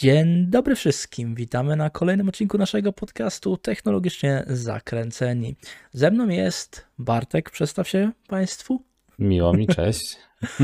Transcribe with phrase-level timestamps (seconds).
[0.00, 1.34] Dzień dobry wszystkim.
[1.34, 5.56] Witamy na kolejnym odcinku naszego podcastu Technologicznie Zakręceni.
[5.92, 7.50] Ze mną jest Bartek.
[7.50, 8.84] Przedstaw się Państwu.
[9.18, 10.16] Miło mi, cześć.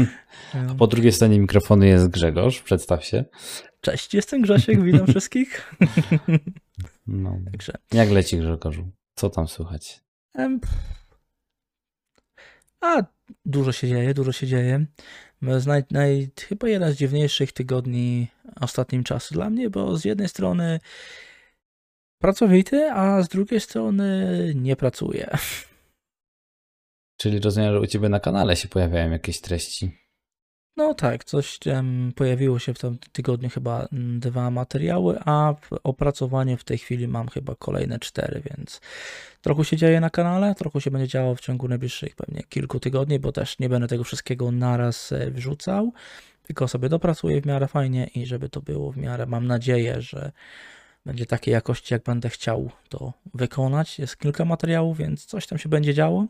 [0.70, 2.62] A po drugiej stronie mikrofonu jest Grzegorz.
[2.62, 3.24] Przedstaw się.
[3.80, 4.82] Cześć, jestem Grzesiek.
[4.82, 5.60] Witam wszystkich.
[7.06, 7.38] No.
[7.50, 7.72] Także.
[7.92, 8.90] Jak leci Grzegorzu?
[9.14, 10.00] Co tam słychać?
[12.80, 13.02] A
[13.44, 14.86] dużo się dzieje, dużo się dzieje.
[15.42, 18.28] Naj, naj, chyba jeden z dziwniejszych tygodni
[18.60, 20.80] ostatnim czasu dla mnie, bo z jednej strony
[22.18, 25.38] pracowity, a z drugiej strony nie pracuję.
[27.20, 30.05] Czyli rozumiem, że u ciebie na kanale się pojawiają jakieś treści.
[30.76, 36.64] No tak, coś um, pojawiło się w tym tygodniu chyba dwa materiały, a opracowanie w
[36.64, 38.80] tej chwili mam chyba kolejne cztery, więc
[39.42, 43.18] trochę się dzieje na kanale, trochę się będzie działo w ciągu najbliższych pewnie kilku tygodni,
[43.18, 45.92] bo też nie będę tego wszystkiego naraz e, wrzucał,
[46.42, 50.32] tylko sobie dopracuję w miarę fajnie i żeby to było w miarę, mam nadzieję, że
[51.06, 53.98] będzie takiej jakości, jak będę chciał to wykonać.
[53.98, 56.26] Jest kilka materiałów, więc coś tam się będzie działo.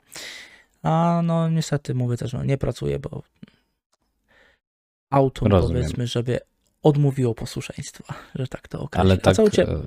[0.83, 3.23] A no niestety mówię też, no nie pracuję, bo
[5.17, 6.41] auto powiedzmy, żeby
[6.83, 9.01] odmówiło posłuszeństwa, że tak to okaże.
[9.01, 9.69] Ale tak cię...
[9.69, 9.83] E,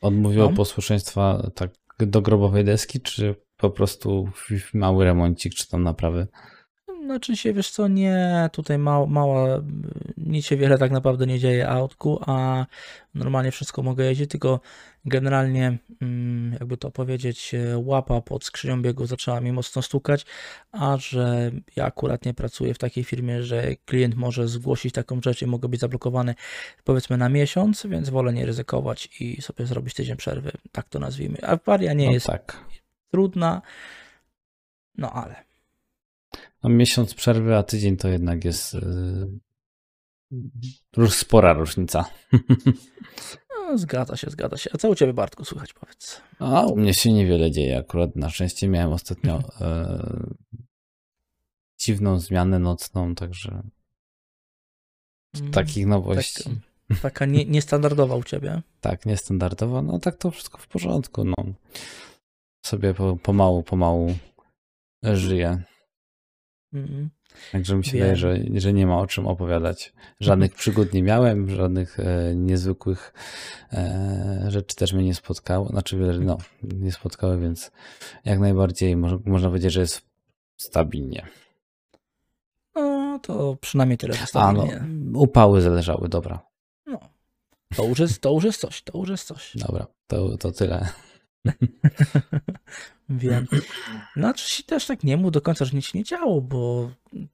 [0.00, 0.56] odmówiło no?
[0.56, 4.28] posłuszeństwa tak do grobowej deski, czy po prostu
[4.74, 6.26] mały remoncik, czy tam naprawy?
[7.04, 9.60] Znaczy się, wiesz co, nie, tutaj mała, mała,
[10.16, 12.66] nic się wiele tak naprawdę nie dzieje autku, a
[13.14, 14.60] normalnie wszystko mogę jeździć, tylko
[15.04, 20.26] generalnie, mm, jakby to powiedzieć, łapa pod skrzynią biegu zaczęła mi mocno stukać,
[20.72, 25.42] a że ja akurat nie pracuję w takiej firmie, że klient może zgłosić taką rzecz
[25.42, 26.34] i mogę być zablokowany
[26.84, 31.38] powiedzmy na miesiąc, więc wolę nie ryzykować i sobie zrobić tydzień przerwy, tak to nazwijmy.
[31.42, 32.64] Awaria nie no jest tak.
[33.10, 33.62] trudna,
[34.98, 35.53] no ale
[36.62, 38.76] no, miesiąc przerwy, a tydzień to jednak jest
[40.96, 42.04] yy, spora różnica.
[43.50, 44.70] No, zgadza się, zgadza się.
[44.72, 46.20] A co u ciebie, Bartku, słychać, powiedz?
[46.38, 47.78] A u mnie się niewiele dzieje.
[47.78, 50.34] Akurat na szczęście miałem ostatnio yy,
[51.80, 53.62] dziwną zmianę nocną, także
[55.40, 56.44] mm, takich nowości.
[56.88, 58.62] Tak, taka nie, niestandardowa u ciebie.
[58.80, 59.82] tak, niestandardowa.
[59.82, 61.24] No tak to wszystko w porządku.
[61.24, 61.34] No.
[62.66, 64.16] Sobie po, pomału, pomału
[65.02, 65.62] żyję.
[66.74, 67.10] Mm.
[67.52, 69.92] Także mi się wydaje, że, że nie ma o czym opowiadać.
[70.20, 70.58] Żadnych mhm.
[70.58, 73.12] przygód nie miałem, żadnych e, niezwykłych
[73.72, 75.68] e, rzeczy też mnie nie spotkało.
[75.68, 77.70] Znaczy, no, nie spotkały, więc
[78.24, 80.02] jak najbardziej mo można powiedzieć, że jest
[80.56, 81.26] stabilnie.
[82.74, 84.80] No, to przynajmniej tyle stabilnie.
[84.80, 86.40] A, no, upały zależały, dobra.
[86.86, 86.98] No,
[87.76, 89.52] to już jest, to już jest coś, to już jest coś.
[89.54, 90.88] Dobra, to, to tyle.
[93.08, 93.46] Wiem.
[94.16, 96.90] Znaczy się też tak nie mów do końca, że nic nie działo, bo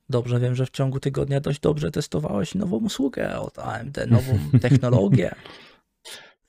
[0.09, 5.35] dobrze wiem, że w ciągu tygodnia dość dobrze testowałeś nową usługę od AMD, nową technologię.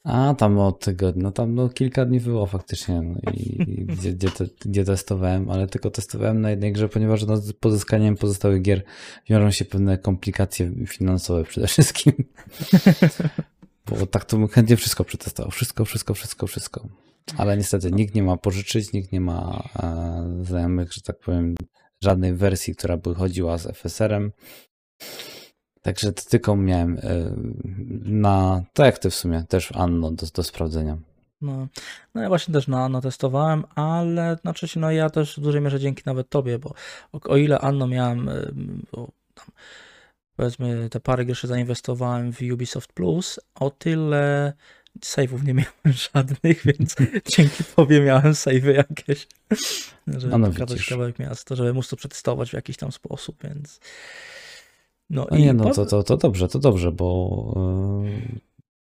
[0.03, 4.13] A, tam od tygodnia, no tam no, kilka dni było faktycznie no, i, i gdzie,
[4.13, 8.61] gdzie, te, gdzie, testowałem, ale tylko testowałem na jednej grze, ponieważ no, z pozyskaniem pozostałych
[8.61, 8.83] gier
[9.29, 12.13] wiążą się pewne komplikacje finansowe przede wszystkim.
[13.85, 15.51] Bo tak to bym chętnie wszystko przetestował.
[15.51, 16.87] Wszystko, wszystko, wszystko, wszystko.
[17.37, 21.55] Ale niestety nikt nie ma pożyczyć, nikt nie ma e, znajomych, że tak powiem,
[22.03, 24.31] żadnej wersji, która by chodziła z FSR-em.
[25.81, 27.01] Także to tylko miałem e,
[28.05, 30.97] na, tak jak ty w sumie, też Anno do, do sprawdzenia.
[31.41, 31.67] No,
[32.15, 35.61] no ja właśnie też na Anno testowałem, ale znaczy się, no ja też w dużej
[35.61, 36.73] mierze dzięki nawet tobie, bo
[37.11, 38.33] o, o ile Anno miałem, e,
[39.33, 39.45] tam,
[40.41, 44.53] powiedzmy te parę groszy zainwestowałem w Ubisoft Plus, o tyle
[44.99, 45.73] save'ów nie miałem
[46.13, 46.95] żadnych, więc
[47.37, 49.27] dzięki tobie miałem save'y jakieś,
[50.07, 53.79] żeby no, pokazać kawałek miasta, żeby móc to przetestować w jakiś tam sposób, więc
[55.09, 57.53] no, no i nie, no to, to, to dobrze, to dobrze, bo
[58.05, 58.39] yy,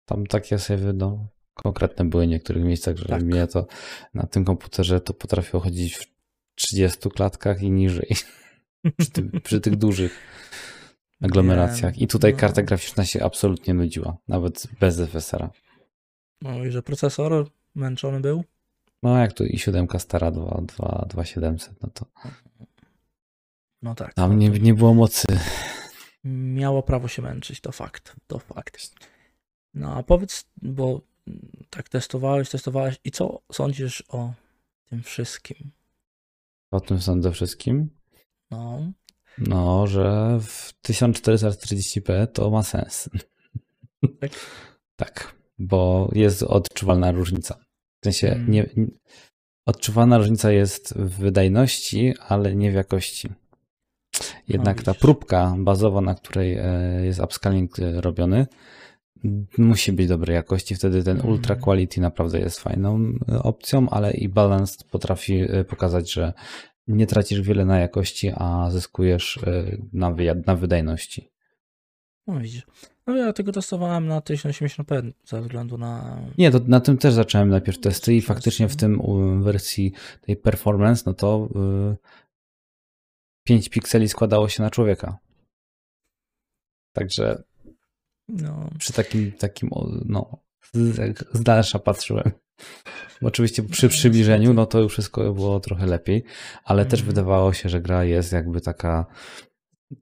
[0.05, 3.23] tam takie save'y, no, konkretne były w niektórych miejscach, że tak.
[3.23, 3.67] mnie to
[4.13, 6.07] na tym komputerze to potrafiło chodzić w
[6.55, 8.15] 30 klatkach i niżej.
[8.97, 10.19] Przy, tym, przy tych dużych
[11.21, 11.97] aglomeracjach.
[11.97, 12.39] I tutaj no.
[12.39, 15.49] karta graficzna się absolutnie nudziła, nawet bez FSR-a.
[16.41, 18.43] No i że procesor męczony był?
[19.03, 22.05] No jak tu i 7 stara 2700, no to.
[23.81, 24.13] No tak.
[24.13, 25.27] Tam nie, nie było mocy.
[26.23, 28.15] Miało prawo się męczyć, to fakt.
[28.27, 28.95] To fakt.
[29.73, 31.01] No a powiedz, bo
[31.69, 34.33] tak testowałeś, testowałeś i co sądzisz o
[34.89, 35.71] tym wszystkim?
[36.71, 37.89] O tym sądzę wszystkim?
[38.51, 38.91] No.
[39.37, 43.09] No, że w 1440p to ma sens.
[44.19, 44.31] Tak?
[44.95, 47.55] tak bo jest odczuwalna różnica.
[48.01, 48.51] W sensie hmm.
[48.51, 48.69] nie,
[49.65, 53.29] odczuwalna różnica jest w wydajności, ale nie w jakości.
[54.47, 58.47] Jednak no, ta próbka bazowa, na której e, jest upscaling e, robiony,
[59.57, 61.33] musi być dobrej jakości, wtedy ten Mhm.
[61.33, 66.33] ultra quality naprawdę jest fajną e, opcją, ale i balanced potrafi pokazać, że
[66.87, 71.31] nie tracisz wiele na jakości, a zyskujesz e, na, na wydajności.
[72.27, 72.67] No widzisz.
[73.07, 76.21] No ja tego testowałem na 1080p ze względu na...
[76.37, 80.35] Nie, to na tym też zacząłem najpierw testy i faktycznie w tym u, wersji tej
[80.35, 81.49] performance, no to
[81.93, 81.97] y,
[83.43, 85.17] 5 pikseli składało się na człowieka.
[86.93, 87.43] Także
[88.27, 89.69] No, przy takim, takim
[90.05, 90.37] no,
[90.73, 92.31] z, z dalsza patrzyłem.
[93.21, 96.23] Oczywiście przy przybliżeniu, no to już wszystko było trochę lepiej,
[96.63, 97.07] ale też Mhm.
[97.15, 99.05] wydawało się, że gra jest jakby taka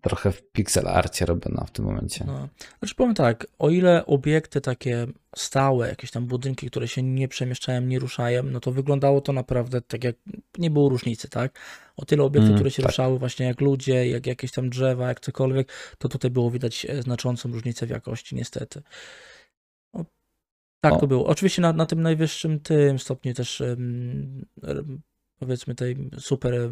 [0.02, 2.24] trochę w pixel arcie robiona w tym momencie.
[2.28, 2.50] no.
[2.80, 7.82] Znaczy powiem tak, o ile obiekty takie stałe, jakieś tam budynki, które się nie przemieszczają,
[7.82, 10.16] nie ruszają, no to wyglądało to naprawdę tak jak
[10.58, 11.60] nie było różnicy, tak?
[11.98, 12.92] O tyle obiekty, Mm, które się tak.
[12.92, 17.02] ruszały właśnie jak ludzie, jak jakieś tam drzewa, jak cokolwiek, to tutaj było widać e,
[17.02, 18.82] znaczącą różnicę w jakości, niestety.
[20.82, 21.00] Tak O.
[21.00, 21.26] to było.
[21.26, 23.64] Oczywiście na, na tym najwyższym tym stopniu też
[25.40, 26.70] powiedzmy tej super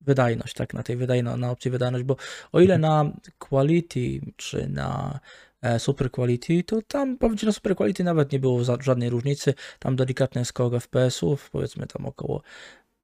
[0.00, 2.16] wydajność, tak, na tej wydajno, na opcji wydajność, bo
[2.52, 5.20] o ile na quality czy na
[5.62, 9.54] e, super quality, to tam powiem Ci, na super quality nawet nie było żadnej różnicy,
[9.78, 12.42] tam delikatny skok FPS-ów, powiedzmy tam około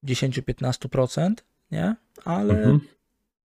[0.04, 1.34] 10-15%,
[1.70, 1.96] nie?
[2.24, 2.80] Ale Mhm.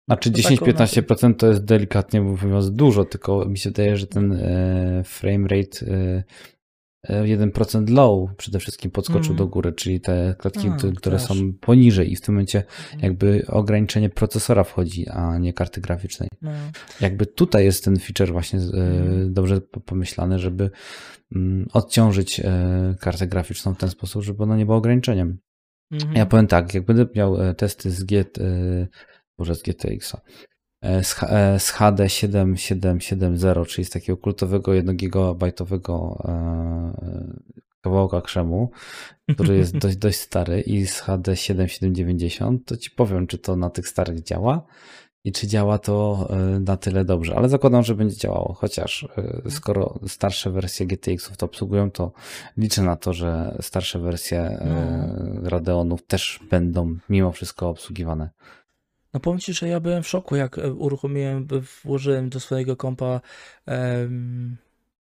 [0.09, 4.33] Znaczy To taką 10-15% to jest delikatnie mówiąc dużo, tylko mi się wydaje, że ten
[4.33, 6.25] e, frame rate e,
[7.09, 9.37] e, 1% low przede wszystkim podskoczył Mhm.
[9.37, 11.23] do góry, czyli te klatki, A, które- też.
[11.27, 12.63] są poniżej i w tym momencie
[13.03, 16.29] jakby ograniczenie procesora wchodzi, a nie karty graficznej.
[16.43, 16.51] no,
[17.01, 19.33] Jakby tutaj jest ten feature właśnie e, Mhm.
[19.33, 20.71] dobrze po- pomyślany, żeby
[21.37, 25.39] mm, odciążyć e, kartę graficzną w ten sposób, żeby ona nie była ograniczeniem.
[25.93, 26.15] mhm.
[26.17, 28.25] Ja powiem tak, jak będę miał e, testy z, G,
[29.38, 30.20] e, może z GTX-a,
[30.82, 36.93] e, z, e, z HD 7770, czyli z takiego kultowego 1 gigabajtowego e,
[37.81, 38.70] kawałka krzemu,
[39.35, 43.70] który jest dość, dość stary i z HD 7790, to ci powiem, czy to na
[43.70, 44.67] tych starych działa
[45.25, 46.29] i czy działa to
[46.61, 51.46] na tyle dobrze, ale zakładam, że będzie działało, chociaż e, skoro starsze wersje GTX-ów to
[51.46, 52.12] obsługują, to
[52.56, 58.31] liczę na to, że starsze wersje e, Radeonów też będą mimo wszystko obsługiwane.
[59.15, 61.47] No powiem Ci, że ja byłem w szoku, jak e, uruchomiłem,
[61.85, 63.21] włożyłem do swojego kompa
[63.67, 64.57] um,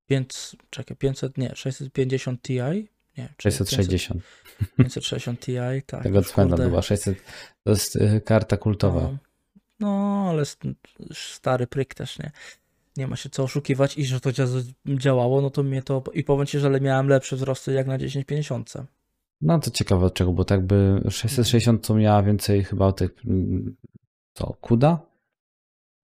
[0.06, 2.54] 500, czekaj, 500, nie, 650 Ti,
[3.18, 4.22] nie, czy 660.
[4.58, 5.52] 500, 560 Ti,
[5.86, 6.02] tak.
[6.02, 7.18] Tego cmenta była 600.
[7.64, 9.00] To jest e, karta kultowa.
[9.00, 9.18] No,
[9.80, 10.64] no ale st-
[11.12, 12.30] stary pryk też, nie?
[12.96, 16.24] Nie ma się co oszukiwać i że to dzia- działało, no to mnie to, i
[16.24, 18.72] powiem Ci, że miałem lepsze wzrosty jak na 1050.
[19.40, 23.76] No to ciekawe od czego, bo tak by 660 to miała więcej chyba tych mm,
[24.36, 24.98] co, kuda?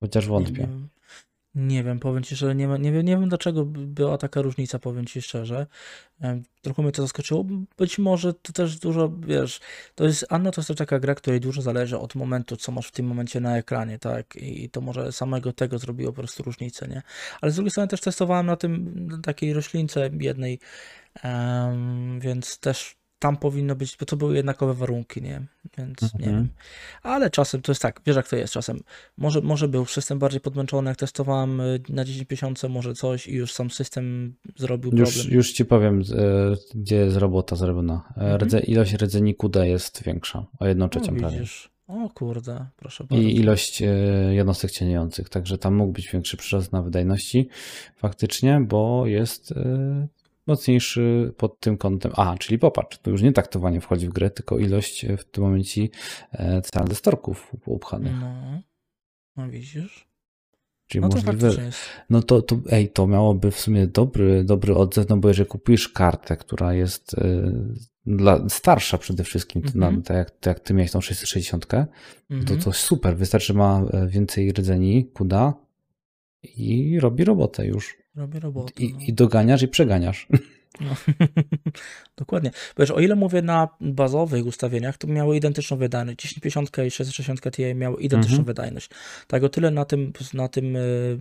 [0.00, 0.68] Chociaż wątpię.
[1.54, 4.78] nie wiem, powiem Ci, że nie, nie, wiem, nie wiem dlaczego by- była taka różnica,
[4.78, 5.66] powiem Ci szczerze.
[6.62, 7.44] Trochę mnie to zaskoczyło.
[7.78, 9.60] Być może to też dużo, wiesz,
[9.94, 12.86] to jest, Anno to jest też taka gra, której dużo zależy od momentu, co masz
[12.88, 14.36] w tym momencie na ekranie, tak?
[14.36, 17.02] I to może samego tego zrobiło po prostu różnicę, nie?
[17.40, 20.58] Ale z drugiej strony też testowałem na tym na takiej roślince jednej,
[21.22, 25.42] em, więc też tam powinno być, bo to były jednakowe warunki, nie?
[25.78, 26.36] Więc nie Mhm.
[26.36, 26.48] wiem.
[27.02, 28.80] Ale czasem to jest tak, wiesz jak to jest czasem.
[29.18, 33.52] Może, może był system bardziej podmęczony, jak testowałem y, na 1050, może coś i już
[33.52, 35.34] sam system zrobił Już, problem.
[35.36, 38.02] już ci powiem, e, gdzie jest robota zrobiona.
[38.16, 38.40] E, Mhm.
[38.40, 41.36] Rdze, ilość rdzeni kuda jest większa, o jedną trzecią prawie.
[41.38, 41.72] widzisz.
[41.88, 43.24] O kurde, proszę bardzo.
[43.24, 43.86] I ilość e,
[44.34, 47.48] jednostek cieniających, także tam mógł być większy przyrost na wydajności
[47.96, 49.54] faktycznie, bo jest
[50.46, 52.12] mocniejszy pod tym kątem.
[52.16, 55.44] A, czyli popatrz, to już nie taktowanie wchodzi w grę, tylko ilość e, w tym
[55.44, 55.88] momencie
[56.32, 58.12] e, tranzystorków upchanych.
[58.20, 58.62] No,
[59.36, 60.12] no widzisz.
[60.86, 61.78] Czyli No to możliwe, jest.
[62.10, 65.88] No to, to, ej, to miałoby w sumie dobry, dobry odzew, no bo jeżeli kupujesz
[65.88, 67.52] kartę, która jest y,
[68.06, 69.96] dla, starsza przede wszystkim, to Mhm.
[69.96, 71.86] na, tak, jak, tak jak ty miałeś tą 660, to
[72.30, 72.60] Mhm.
[72.60, 75.54] to super, wystarczy ma e, więcej rdzeni, kuda
[76.42, 78.01] i robi robotę już.
[78.14, 78.72] Robię robotę.
[78.82, 78.98] I, no.
[79.00, 80.26] I doganiasz i przeganiasz.
[80.80, 80.96] No.
[82.16, 82.50] Dokładnie.
[82.78, 86.18] Wiesz, o ile mówię na bazowych ustawieniach, to miały identyczną wydajność.
[86.18, 88.46] 1050 i 660 Ti miały identyczną Mhm.
[88.46, 88.90] wydajność.
[89.26, 91.18] Tak, o tyle na tym, na tym y,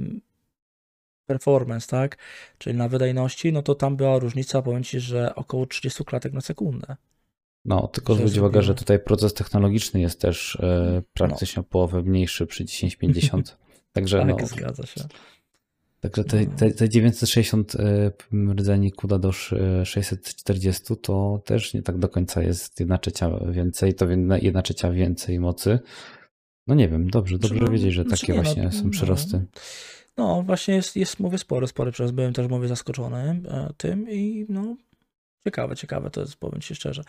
[1.26, 2.18] performance, tak,
[2.58, 6.42] czyli na wydajności, no to tam była różnica, powiem Ci, że około 30 klatek na
[6.42, 6.96] sekundę.
[7.66, 12.48] No, tylko zwróć uwagę, że tutaj proces technologiczny jest też e, praktycznie o połowę mniejszy
[12.48, 13.58] przy 1050.
[13.94, 15.02] Także tak, no, zgadza się.
[16.02, 16.52] Także te, No.
[16.58, 22.44] te, te 960 y, rdzeni kuda do sz- 640 to też nie tak do końca
[22.44, 25.80] jest jedna trzecia więcej, to jedna jedna trzecia więcej mocy.
[26.68, 28.90] No nie wiem, dobrze, dobrze no, wiedzieć, że znaczy takie nie, no, właśnie są no.
[28.90, 29.46] przyrosty.
[30.18, 32.12] No, właśnie jest, jest mówię, spory, spory przez.
[32.12, 34.76] Byłem też, mówię, zaskoczony e, tym i no,
[35.48, 37.04] ciekawe, ciekawe to jest, powiem ci szczerze.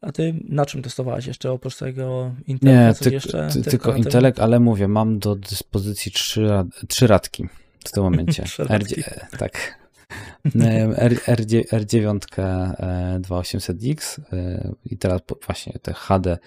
[0.00, 2.88] A ty na czym testowałeś jeszcze oprócz tego Intela?
[2.88, 3.48] Nie, ty, jeszcze?
[3.52, 6.50] ty, Tylko tylko ale mówię, mam do dyspozycji trzy,
[6.88, 7.48] trzy radki
[7.84, 8.44] w tym momencie.
[8.68, 8.84] R,
[9.38, 9.80] tak.
[10.96, 16.38] R, R9, R9 e, 2800X e, i teraz właśnie te HD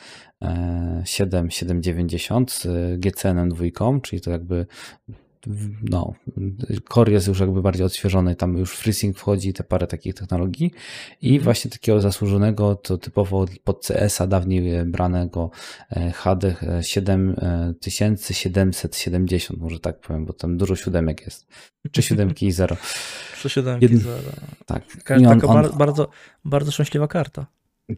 [0.42, 2.68] e, 7790 z
[3.00, 4.66] GCN dwójką, czyli to jakby
[5.84, 6.14] no,
[6.94, 10.72] core jest już jakby bardziej odświeżony, tam już FreeSync wchodzi te parę takich technologii
[11.22, 15.52] i właśnie takiego zasłużonego, to typowo pod CS-a dawniej branego
[15.92, 21.48] e, HD 7770, może tak powiem, bo tam dużo siódemek jest,
[21.92, 22.78] czy siódemki i zero.
[23.38, 24.32] Trzy siódemki, Jedn- zero.
[24.66, 24.84] Tak.
[24.96, 26.08] Taka on- taka on- bar- bardzo,
[26.46, 27.46] bardzo szczęśliwa karta.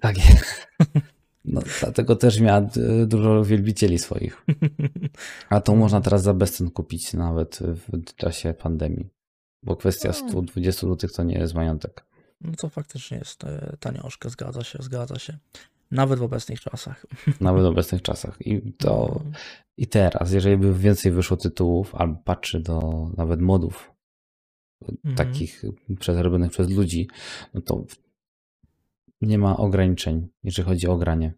[0.01, 0.67] Tak jest.
[1.47, 4.45] No, dlatego też miała e, dużo wielbicieli swoich.
[5.49, 9.09] A to można teraz za bezcen kupić nawet w czasie pandemii.
[9.63, 10.29] Bo kwestia No.
[10.29, 12.05] 120 zł to nie jest majątek.
[12.41, 15.37] No to faktycznie jest e, tanioszka, zgadza się, zgadza się.
[15.91, 17.05] Nawet w obecnych czasach.
[17.41, 18.37] Nawet w obecnych czasach.
[18.41, 19.21] I to
[19.77, 23.95] i teraz, jeżeli by więcej wyszło tytułów, albo patrzy do nawet modów
[24.89, 25.15] Mhm.
[25.15, 25.63] takich
[25.99, 27.07] przez, robionych przez ludzi,
[27.53, 27.83] no to
[29.25, 31.33] nie ma ograniczeń, jeżeli chodzi o granie.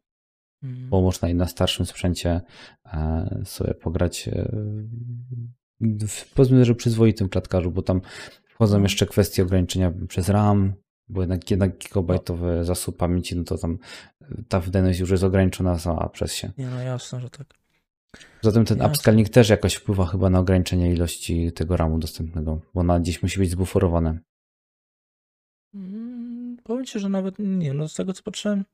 [0.64, 0.90] Mm.
[0.90, 2.42] bo można i na starszym sprzęcie
[2.86, 4.52] e, sobie pograć e,
[6.08, 8.02] w, powiedzmy, że przyzwoitym klatkarzu, bo tam
[8.50, 10.74] wchodzą jeszcze kwestie ograniczenia przez RAM,
[11.10, 13.78] bo jednak jednak gigabajtowy zasób pamięci, no to tam
[14.22, 16.52] e, ta wydajność już jest ograniczona sama przez się.
[16.58, 17.48] Nie no jasne, że tak.
[18.42, 18.92] Zatem ten Jasne.
[18.92, 23.40] upscaling też jakoś wpływa chyba na ograniczenie ilości tego RAMu dostępnego, bo ona gdzieś musi
[23.40, 24.20] być zbuforowane.
[26.68, 28.66] Powiem ci, że nawet nie no z tego co patrzyłem.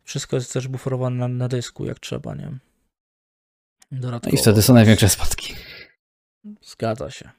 [0.04, 2.58] wszystko jest też buforowane na, na dysku, jak trzeba, nie?
[3.92, 4.36] Dodatkowo.
[4.36, 5.54] I wtedy są największe spadki.
[6.62, 7.30] Zgadza się.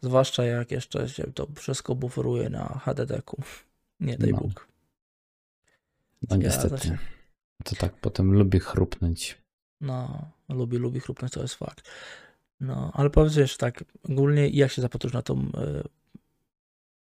[0.00, 3.42] Zwłaszcza jak jeszcze się to wszystko buforuje na HDD-ku.
[4.00, 4.38] Nie daj No.
[4.38, 4.68] Bóg.
[6.30, 6.86] No niestety.
[6.88, 6.98] się.
[7.64, 9.38] To tak potem lubię chrupnąć.
[9.80, 11.90] No, lubi, lubi chrupnąć, to jest fakt.
[12.60, 15.88] No, ale powiedz wiesz, tak, ogólnie jak się zapatrzysz na tą y,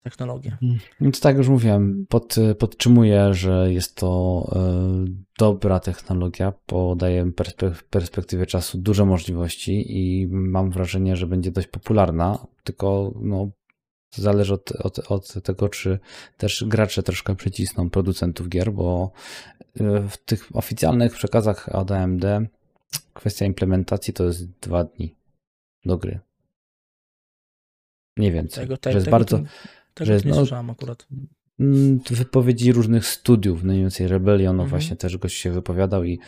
[0.03, 0.57] technologię?
[1.01, 5.05] Więc tak już mówiłem, pod, podtrzymuję, że jest to e,
[5.39, 11.51] dobra technologia, bo daje perspe- w perspektywie czasu duże możliwości i mam wrażenie, że będzie
[11.51, 13.49] dość popularna, tylko no,
[14.15, 15.99] zależy od, od, od tego, czy
[16.37, 19.11] też gracze troszkę przycisną producentów gier, bo
[19.79, 22.25] e, w tych oficjalnych przekazach od AMD
[23.13, 25.15] kwestia implementacji to jest dwa dni
[25.85, 26.19] do gry.
[28.17, 28.63] Nie więcej.
[28.63, 29.39] Tego, że tego, jest tego, bardzo,
[29.93, 31.07] tego że to nie no- słyszałem akurat.
[31.59, 34.69] Mm, wypowiedzi różnych studiów, mniej więcej Rebellion, no Mhm.
[34.69, 36.19] właśnie też goś się wypowiadał i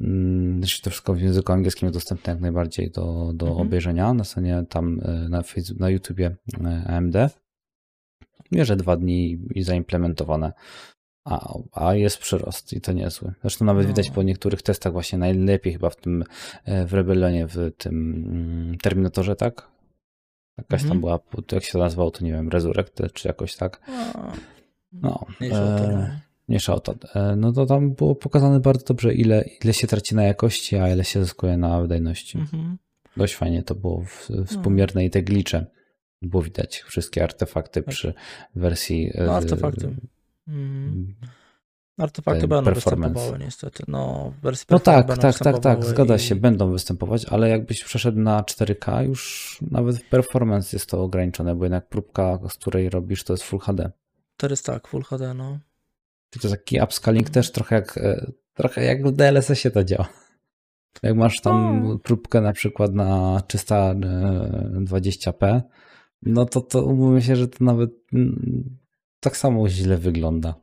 [0.00, 3.66] mm, zresztą to wszystko w języku angielskim jest dostępne jak najbardziej do, do Mhm.
[3.66, 7.14] obejrzenia na stronie tam e, na, Facebook, na YouTubie e, AMD.
[8.52, 10.52] Mierze dwa dni i zaimplementowane.
[11.24, 13.32] A, a jest przyrost i to niezły.
[13.42, 13.88] Zresztą nawet No.
[13.88, 16.24] widać po niektórych testach właśnie najlepiej chyba w tym
[16.64, 19.68] e, w Rebellionie, w tym mm, Terminatorze, tak?
[20.58, 21.00] Jakaś tam Mhm.
[21.00, 21.18] była,
[21.52, 23.80] jak się to nazywało, to nie wiem, Resurrected czy jakoś tak.
[24.92, 25.48] No, e,
[25.92, 26.06] no.
[26.48, 26.94] Mniejsza o to.
[27.14, 30.88] E, No to tam było pokazane bardzo dobrze, ile, ile się traci na jakości, a
[30.92, 32.38] ile się zyskuje na wydajności.
[32.38, 32.78] Mhm.
[33.16, 35.66] Dość fajnie to było w, współmierne i te glicze.
[36.22, 37.94] Było widać wszystkie artefakty Tak.
[37.94, 38.14] przy
[38.54, 39.10] wersji.
[39.14, 39.96] e, No, artefakty.
[40.50, 41.14] Mhm.
[41.98, 43.84] Artefakty będą występowały niestety.
[43.88, 48.18] No, wersji No tak, tak, tak, tak, zgadza i- się, będą występować, ale jakbyś przeszedł
[48.18, 53.24] na 4K, już nawet w performance jest to ograniczone, bo jednak próbka, z której robisz,
[53.24, 53.90] to jest Full HD.
[54.36, 55.58] 400, tak, Full HD, no.
[56.30, 60.08] To taki upscaling też trochę jak, e, trochę jak w DLSS-ie to działa.
[61.02, 61.98] Jak masz tam No.
[61.98, 65.60] próbkę na przykład na 320p,
[66.22, 68.78] no to, to umówmy się, że to nawet mm,
[69.20, 70.54] tak samo źle wygląda.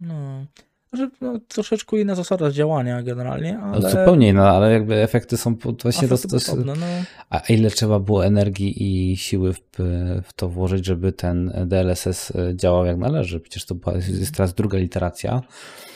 [0.00, 0.46] No.
[0.92, 3.90] Że, no, troszeczkę inna zasada działania generalnie, No, ale...
[3.90, 6.86] Zupełnie inna, ale jakby efekty są właśnie efekty to podobne, no.
[7.30, 8.82] A ile trzeba było energii
[9.12, 9.60] i siły w,
[10.22, 13.40] w to włożyć, żeby ten DLSS działał jak należy?
[13.40, 15.42] Przecież to była, jest teraz druga literacja,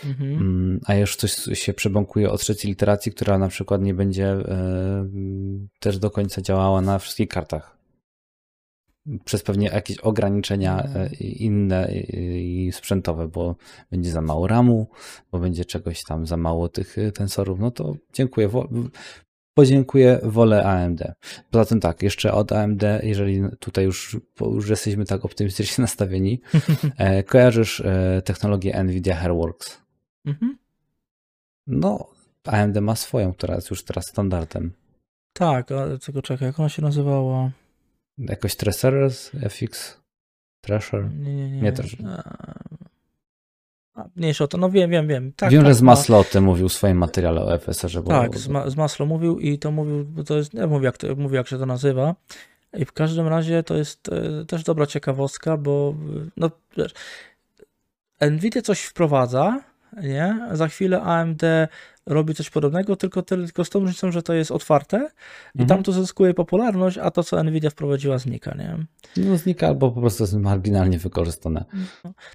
[0.05, 0.33] Mhm.
[0.33, 5.09] Mm, a już coś się przebąkuje o trzeciej literacji, która na przykład nie będzie e,
[5.81, 7.76] też do końca działała na wszystkich kartach.
[9.25, 11.93] Przez pewnie jakieś ograniczenia e, inne
[12.35, 13.57] i sprzętowe, bo
[13.91, 14.87] będzie za mało RAMu,
[15.33, 17.61] bo będzie czegoś tam za mało tych e, tensorów.
[17.61, 18.49] No to dziękuję.
[19.55, 21.03] Podziękuję, wolę AMD.
[21.51, 26.41] Poza tym tak, jeszcze od AMD, jeżeli tutaj już, już jesteśmy tak optymistycznie nastawieni,
[26.97, 27.83] e, kojarzysz
[28.25, 29.81] technologię NVIDIA Hairworks.
[30.25, 30.59] Mhm.
[31.67, 32.07] No,
[32.45, 34.73] AMD ma swoją, która jest już teraz standardem.
[35.33, 37.51] Tak, ale tylko czekaj, jak ona się nazywała?
[38.19, 40.01] Jakoś Tracerers, FX,
[40.61, 41.11] Treasure.
[41.19, 41.61] Nie, nie, nie.
[41.61, 41.95] Nie, też.
[41.95, 42.07] Eee,
[43.95, 45.33] A, mniejsza o to, no wiem, wiem, wiem.
[45.37, 48.03] Tak, Wiem, tak, że z ma- Maslo o tym mówił w swoim materiale o FSR-ze.
[48.03, 50.99] Tak, z, ma, z Maslo mówił i to mówił, bo to jest, nie mówię jak,
[50.99, 52.15] to, mówię jak się to nazywa.
[52.77, 55.95] I w każdym razie to jest e, też dobra ciekawostka, bo
[56.27, 56.95] e, no wiesz,
[58.21, 59.61] Nvidia coś wprowadza,
[60.03, 60.49] nie?
[60.53, 61.43] Za chwilę AMD
[62.07, 64.97] robi coś podobnego, tylko, tylko z tą różnicą, że to jest otwarte
[65.55, 65.69] i Mhm.
[65.69, 68.77] tam to zyskuje popularność, a to co Nvidia wprowadziła znika, nie?
[69.25, 71.65] No znika albo po prostu jest marginalnie wykorzystane.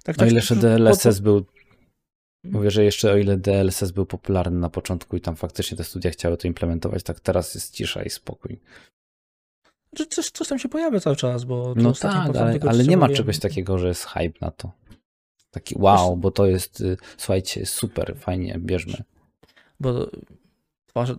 [0.04, 1.44] Tak, O tak, ile jeszcze DLSS po- był,
[2.44, 6.10] mówię, że jeszcze o ile DLSS był popularny na początku i tam faktycznie te studia
[6.10, 8.60] chciały to implementować, tak teraz jest cisza i spokój.
[9.96, 13.08] Czy coś, coś tam się pojawia cały czas, bo No tak, ale, ale nie ma
[13.08, 14.72] czegoś takiego, że jest hype na to.
[15.50, 19.02] Taki wow, bo to jest, y, słuchajcie, super, fajnie, bierzmy.
[19.82, 20.10] Bo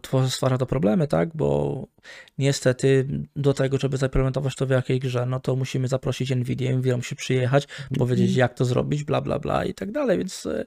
[0.01, 1.29] tworzy, stwarza to problemy, tak?
[1.35, 1.87] Bo
[2.37, 6.97] niestety do tego, żeby zaimplementować to w jakiej grze, no to musimy zaprosić Nvidia, Nvidia
[6.97, 10.65] musi przyjechać, powiedzieć jak to zrobić, bla, bla, bla i tak dalej, więc e,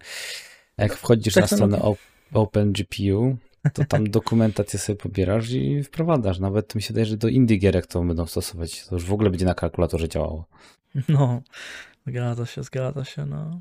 [0.78, 1.98] Jak wchodzisz na technologia- stronę Op-
[2.32, 3.36] OpenGPU,
[3.72, 6.38] to tam dokumentację sobie pobierasz i wprowadzasz.
[6.38, 8.86] Nawet mi się wydaje, że do indie gierek to będą stosować.
[8.86, 10.44] To już w ogóle będzie na kalkulatorze działało.
[11.08, 11.42] no,
[12.06, 13.60] zgadza się, zgadza się, no.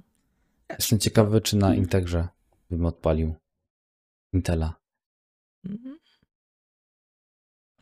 [0.70, 2.28] Jestem ciekawy, czy na Integrze
[2.72, 3.36] bym odpalił
[4.36, 4.76] Intela.
[5.66, 5.98] Mhm.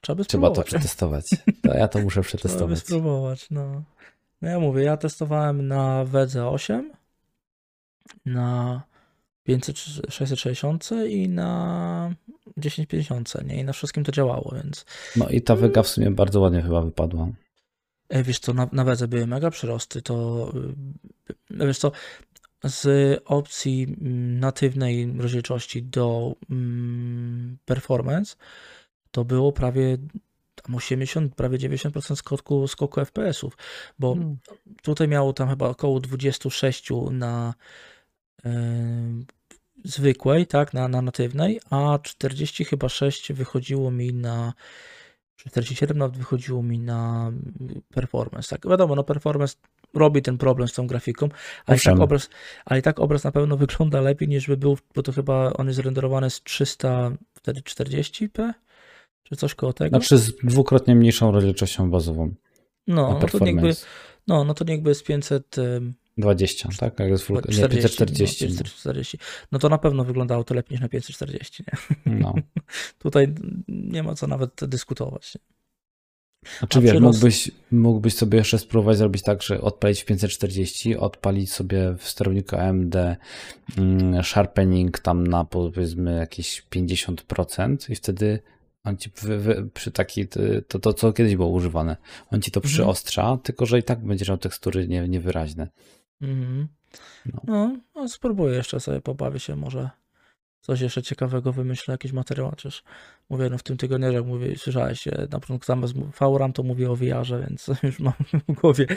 [0.02, 1.26] Trzeba by Trzeba to przetestować.
[1.64, 2.80] To ja to muszę Trzeba by przetestować.
[2.80, 3.84] spróbować, no.
[4.42, 6.84] No ja mówię, ja testowałem na WD8,
[8.26, 8.82] na
[9.44, 9.78] 500,
[10.10, 12.14] 660 i na
[12.62, 13.60] 1050, nie?
[13.60, 14.86] I na wszystkim to działało, więc
[15.16, 17.28] No i ta Vega w sumie bardzo ładnie chyba wypadła.
[18.10, 20.48] e, wiesz co, na, na Wedze były mega przyrosty, to
[21.52, 21.92] y, wiesz co,
[22.64, 28.36] z opcji mm, natywnej rozdzielczości do mm, performance
[29.12, 29.98] to było prawie
[30.56, 33.58] tam 80, prawie 90% skoku, skoku FPS-ów,
[34.00, 34.38] bo Hmm.
[34.82, 37.54] tutaj miało tam chyba około 26 na
[38.46, 38.50] y,
[39.84, 44.54] zwykłej, tak, na, na natywnej, a 40 chyba 6 wychodziło mi na
[45.36, 47.32] 47 nawet wychodziło mi na
[47.90, 48.50] performance.
[48.50, 49.56] Tak, wiadomo, no performance
[49.94, 51.30] robi ten problem z tą grafiką,
[51.66, 52.30] ale i, tak obraz,
[52.66, 55.68] ale i tak obraz na pewno wygląda lepiej niż by był, bo to chyba on
[55.68, 58.54] jest zrenderowany z 340p,
[59.24, 59.98] czy coś koło tego.
[59.98, 62.34] Znaczy z dwukrotnie mniejszą rozdzielczością bazową
[62.88, 63.86] no, no to niechby, performance.
[64.28, 67.00] no, no to jest 500, ym, 20, tak?
[67.00, 68.46] Jak jest full, nie, 40, 540.
[68.46, 69.18] No, 540.
[69.52, 71.74] No to na pewno wyglądało to lepiej niż na 540, nie?
[72.20, 72.34] No.
[73.00, 73.28] Tutaj
[73.68, 75.36] nie ma co nawet dyskutować.
[75.36, 75.42] Nie?
[76.60, 80.98] Znaczy A wiesz, przyrost- mógłbyś, mógłbyś sobie jeszcze spróbować zrobić tak, że odpalić w 540,
[80.98, 82.96] odpalić sobie w sterowniku AMD
[83.78, 88.40] mm, sharpening tam na powiedzmy jakieś 50% i wtedy
[88.84, 90.28] on ci wy, wy, przy taki,
[90.68, 91.98] to, to co kiedyś było używane,
[92.32, 92.74] on ci to Mhm.
[92.74, 95.68] przyostrza, tylko że i tak będziesz miał tekstury nie, niewyraźne.
[96.22, 96.68] Mhm.
[97.26, 97.42] No.
[97.48, 99.90] No, no, spróbuję jeszcze sobie, pobawię się, może
[100.64, 102.84] coś jeszcze ciekawego wymyślę, jakiś materiał, chociaż
[103.30, 106.92] mówię, no w tym tygodniu, jak mówię, słyszałeś, e, na początku zamiast VRAM to mówię
[106.92, 108.14] o VR-ze, więc już mam
[108.48, 108.88] w głowie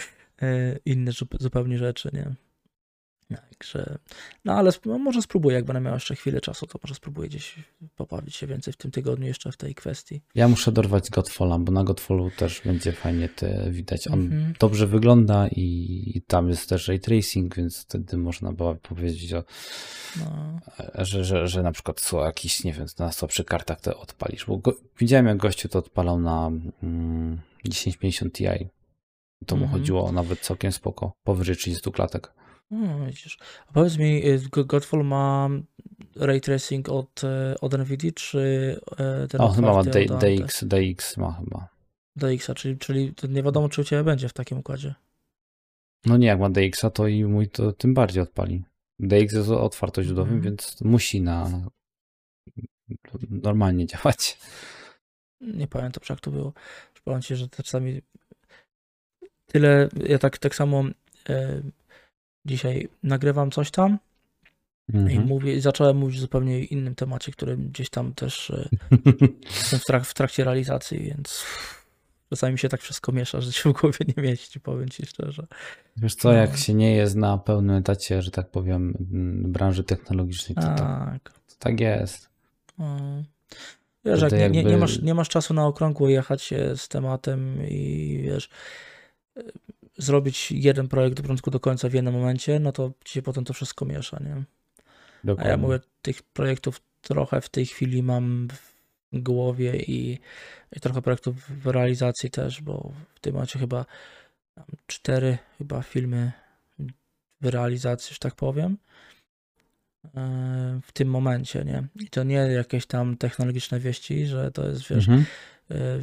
[0.42, 2.45] e, inne zup- zupełnie rzeczy, nie?
[3.34, 3.98] Także,
[4.44, 7.54] no ale no, może spróbuję, jak będę miał jeszcze chwilę czasu, to może spróbuję gdzieś
[7.96, 10.22] pobawić się więcej w tym tygodniu jeszcze w tej kwestii.
[10.34, 14.08] Ja muszę dorwać Godfalla, bo na Godfallu też będzie fajnie te widać.
[14.08, 14.54] On Mhm.
[14.60, 15.62] dobrze wygląda i,
[16.14, 19.44] i tam jest też ray tracing, więc wtedy można było powiedzieć o
[20.16, 20.60] No,
[20.94, 24.46] że, że, że na przykład są jakieś, nie wiem, na słabszych kartach to odpalisz.
[24.46, 26.50] Bo go, widziałem, jak gościu to odpalał na
[26.82, 28.44] mm, 1050 Ti.
[29.46, 29.80] To mu Mhm.
[29.80, 32.32] chodziło nawet całkiem spoko, powyżej 30 klatek.
[32.70, 33.38] No, widzisz.
[33.68, 35.48] A powiedz mi, y, Go- Godfall ma
[36.16, 38.40] ray tracing od, e, od NVIDIA, czy
[38.98, 40.42] e, ten O, chyba ma otwarty D- od AMD?
[40.42, 41.68] DX, DX ma chyba.
[42.16, 44.94] DX-a, czyli, czyli to nie wiadomo, czy u Ciebie będzie w takim układzie.
[46.06, 48.64] No nie, jak ma DX-a, to i mój to tym bardziej odpali.
[48.98, 50.42] DX jest otwartoźródłowym, Mhm.
[50.42, 51.50] więc musi na
[53.30, 54.38] normalnie działać.
[55.40, 56.52] Nie pamiętam, czy jak to było.
[56.94, 58.02] Przypomnę Ci, że czasami
[59.46, 60.84] tyle, ja tak, tak samo
[61.28, 61.62] e,
[62.46, 63.98] dzisiaj nagrywam coś tam
[64.92, 65.26] i Mhm.
[65.26, 68.52] mówię, i zacząłem mówić o zupełnie innym temacie, którym gdzieś tam też
[69.56, 71.44] jestem w, trak, w trakcie realizacji, więc
[72.30, 75.46] czasami mi się tak wszystko miesza, że się w głowie nie mieści, powiem Ci szczerze.
[75.96, 76.56] Wiesz co, jak No.
[76.56, 81.30] się nie jest na pełnym etacie, że tak powiem, m, branży technologicznej, to tak, Tak.
[81.32, 82.28] to tak jest.
[82.78, 83.24] Mm.
[84.04, 86.88] Wiesz, jak to nie, nie, jakby- masz, nie masz czasu na okrągło jechać się z
[86.88, 88.48] tematem i wiesz,
[89.98, 93.44] zrobić jeden projekt do początku do końca w jednym momencie, no to ci się potem
[93.44, 94.34] to wszystko miesza, nie?
[94.36, 94.44] A
[95.24, 95.50] Dokładnie.
[95.50, 98.76] ja mówię, tych projektów trochę w tej chwili mam w
[99.12, 100.18] głowie i,
[100.76, 103.86] i trochę projektów w realizacji też, bo w tym momencie chyba
[104.86, 106.32] cztery chyba filmy
[107.40, 108.78] w realizacji, że tak powiem.
[110.16, 111.86] e, W tym momencie, nie?
[112.04, 115.24] I to nie jakieś tam technologiczne wieści, że to jest, wiesz, Mhm.
[115.70, 116.00] E,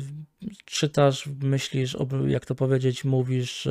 [0.65, 1.97] czytasz, myślisz,
[2.27, 3.67] jak to powiedzieć, mówisz,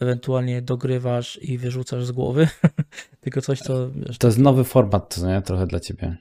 [0.00, 2.48] ewentualnie dogrywasz i wyrzucasz z głowy,
[3.20, 5.42] tylko coś, co To jest nowy format, nie?
[5.42, 6.16] Trochę dla ciebie.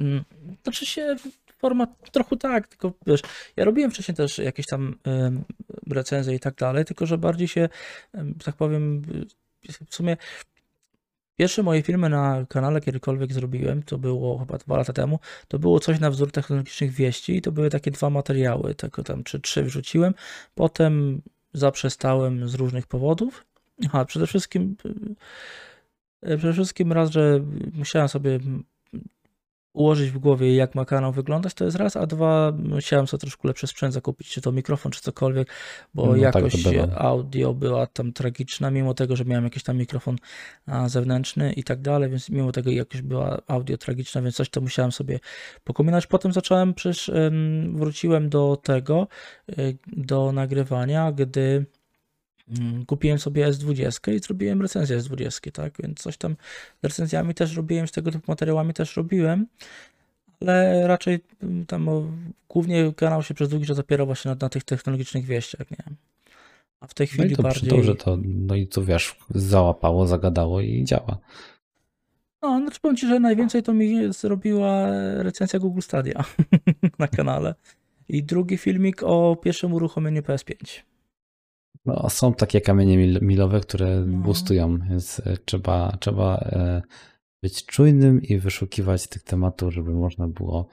[0.00, 0.24] Mm,
[0.62, 1.16] Znaczy się
[1.58, 3.20] format trochę tak, tylko wiesz,
[3.56, 4.98] ja robiłem wcześniej też jakieś tam
[5.90, 7.68] recenzje i tak dalej, tylko że bardziej się,
[8.44, 9.02] tak powiem,
[9.88, 10.16] w sumie
[11.36, 15.18] pierwsze moje filmy na kanale kiedykolwiek zrobiłem, to było chyba dwa lata temu,
[15.48, 19.24] to było coś na wzór technologicznych wieści i to były takie dwa materiały, tylko tam
[19.24, 20.14] czy trzy wrzuciłem,
[20.54, 23.44] potem zaprzestałem z różnych powodów.
[23.86, 24.76] Aha, przede wszystkim
[26.28, 27.40] y, przede wszystkim raz, że
[27.72, 28.38] musiałem sobie
[29.74, 33.48] ułożyć w głowie, jak ma kanał wyglądać, to jest raz, a dwa, musiałem sobie troszkę
[33.48, 35.48] lepszy sprzęt zakupić, czy to mikrofon, czy cokolwiek,
[35.94, 36.94] bo No tak jakość bywa.
[36.98, 40.16] audio była tam tragiczna, mimo tego, że miałem jakiś tam mikrofon
[40.86, 44.92] zewnętrzny i tak dalej, więc mimo tego jakość była audio tragiczna, więc coś to musiałem
[44.92, 45.20] sobie
[45.64, 46.06] pokombinować.
[46.06, 49.08] Potem zacząłem, przecież em, wróciłem do tego,
[49.58, 51.66] y, do nagrywania, gdy
[52.86, 56.36] kupiłem sobie S20 i zrobiłem recenzję S20, tak, więc coś tam
[56.82, 59.46] z recenzjami też robiłem, z tego typu materiałami też robiłem,
[60.40, 62.04] ale raczej mm, tam o,
[62.48, 65.84] głównie kanał się przez długi czas opierał właśnie na, na tych technologicznych wieściach, nie?
[66.80, 67.70] A w tej No chwili i dobrze, bardziej...
[67.70, 71.18] dobrze to, no i to wiesz, załapało, zagadało i działa.
[72.42, 74.90] No, znaczy powiem Ci, że najwięcej to mi zrobiła
[75.22, 76.24] recenzja Google Stadia
[76.98, 77.54] na kanale.
[78.08, 80.82] I drugi filmik o pierwszym uruchomieniu PS5.
[81.86, 84.18] No, są takie kamienie mil- milowe, które No.
[84.18, 86.82] boostują, więc e, trzeba, trzeba e,
[87.42, 90.68] być czujnym i wyszukiwać tych tematów, żeby można było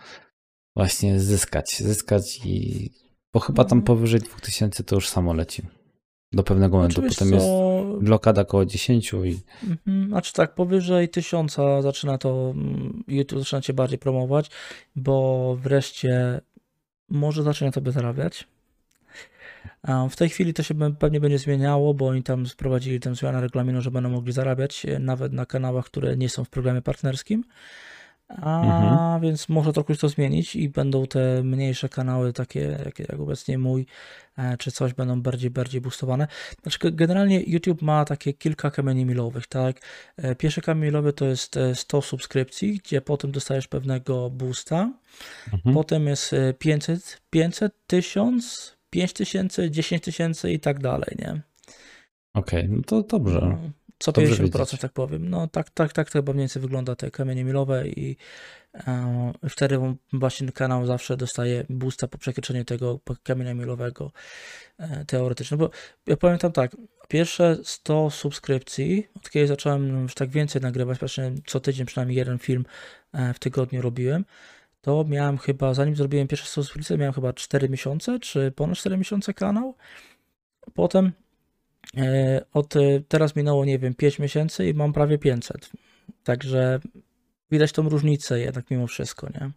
[0.75, 2.89] właśnie zyskać, zyskać i
[3.33, 3.85] bo chyba tam Mhm.
[3.85, 5.63] powyżej 2000 to już samo leci.
[6.33, 7.01] Do pewnego momentu.
[7.01, 12.51] Znaczy, Potem jest co, blokada około 10 i Mhm, Znaczy tak, powyżej tysiąca zaczyna to
[12.55, 14.49] mm, YouTube zaczyna cię bardziej promować,
[14.95, 16.41] bo wreszcie
[17.09, 18.47] może zacznie na tobie zarabiać.
[20.09, 23.81] W tej chwili to się pewnie będzie zmieniało, bo oni tam sprowadzili tę zmianę regulaminu,
[23.81, 27.43] że będą mogli zarabiać e, nawet na kanałach, które nie są w programie partnerskim.
[28.41, 29.21] A Mhm.
[29.21, 33.85] więc może trochę to zmienić i będą te mniejsze kanały, takie jak, jak obecnie mój,
[34.37, 36.27] e, czy coś, będą bardziej, bardziej boostowane.
[36.63, 39.81] Znaczy, ge- generalnie YouTube ma takie kilka kamieni milowych, tak?
[40.17, 44.93] E, Pierwszy kamień milowy to jest e, 100 subskrypcji, gdzie potem dostajesz pewnego boosta.
[45.53, 45.75] mhm.
[45.75, 51.41] Potem jest e, 500, 500, 1000, 5000, 10 tysięcy i tak dalej, nie?
[52.33, 53.39] okej, no to dobrze.
[53.41, 54.79] No, Co Dobrze 50%, wiedzieć.
[54.81, 55.29] tak powiem.
[55.29, 58.17] No tak, tak, tak to chyba mniej więcej wygląda te kamienie milowe i
[58.73, 59.79] e, wtedy
[60.13, 64.11] właśnie kanał zawsze dostaje boosta po przekroczeniu tego kamienia milowego
[64.77, 65.57] e, teoretycznie.
[65.57, 65.69] Bo
[66.07, 66.71] ja pamiętam tak,
[67.07, 72.39] pierwsze 100 subskrypcji, od kiedy zacząłem już tak więcej nagrywać, praktycznie co tydzień przynajmniej jeden
[72.39, 72.65] film
[73.13, 74.25] e, w tygodniu robiłem,
[74.81, 78.97] to miałem chyba, zanim zrobiłem pierwsze 100 subskrypcji, miałem chyba 4 miesiące, czy ponad 4
[78.97, 79.75] miesiące kanał.
[80.73, 81.11] Potem
[81.97, 85.69] e, od e, teraz minęło, nie wiem, 5 miesięcy i mam prawie 500.
[86.23, 86.79] Także
[87.51, 89.51] widać tą różnicę jednak mimo wszystko, nie?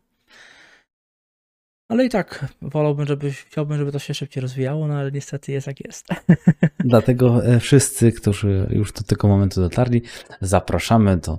[1.89, 5.67] Ale i tak wolałbym, żeby, chciałbym, żeby to się szybciej rozwijało, no ale niestety jest
[5.67, 6.07] jak jest.
[6.79, 10.03] Dlatego e, wszyscy, którzy już do tego momentu dotarli,
[10.41, 11.39] zapraszamy do,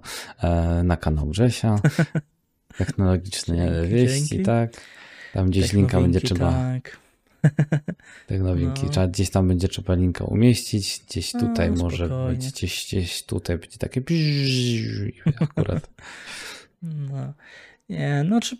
[0.83, 1.75] na kanał Grzesia.
[2.77, 4.71] Technologiczne wieści, tak.
[5.33, 6.97] Tam gdzieś linka będzie trzeba Tak.
[8.27, 8.83] Tak nowinki.
[8.83, 8.89] No.
[8.89, 12.37] Trzeba, gdzieś tam będzie trzeba linka umieścić, gdzieś No, tutaj może spokojnie.
[12.37, 14.01] być, gdzieś, gdzieś tutaj będzie takie
[15.39, 15.89] akurat.
[17.11, 17.33] No.
[17.89, 18.57] Nie, no czy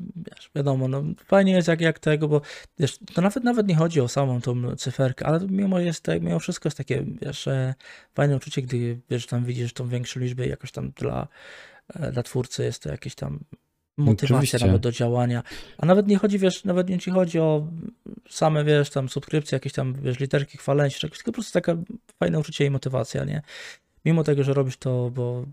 [0.00, 2.40] wiesz, wiadomo, no fajnie jest jak, jak tego, bo
[2.78, 6.38] wiesz, to nawet nawet nie chodzi o samą tą cyferkę, ale mimo jest tak, mimo
[6.38, 7.74] wszystko jest takie, wiesz, e,
[8.14, 11.28] fajne uczucie, gdy wiesz, tam widzisz tą większą liczbę i jakoś tam dla,
[12.12, 13.40] dla twórcy jest to jakieś tam
[13.96, 14.66] motywacja Oczywiście.
[14.66, 15.42] nawet do działania.
[15.78, 17.66] A nawet nie chodzi, wiesz, nawet nie ci chodzi o
[18.28, 21.76] same, wiesz, tam subskrypcje, jakieś tam, wiesz, literki chwalenia się, tylko po prostu taka
[22.18, 23.42] fajne uczucie i motywacja, nie?
[24.04, 25.44] Mimo tego, że robisz to, bo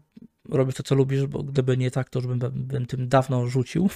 [0.50, 3.89] robisz to, co lubisz, bo gdyby nie tak, to już bym, bym tym dawno rzucił.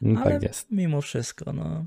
[0.00, 0.70] No, Ale tak jest.
[0.70, 1.84] mimo wszystko, no.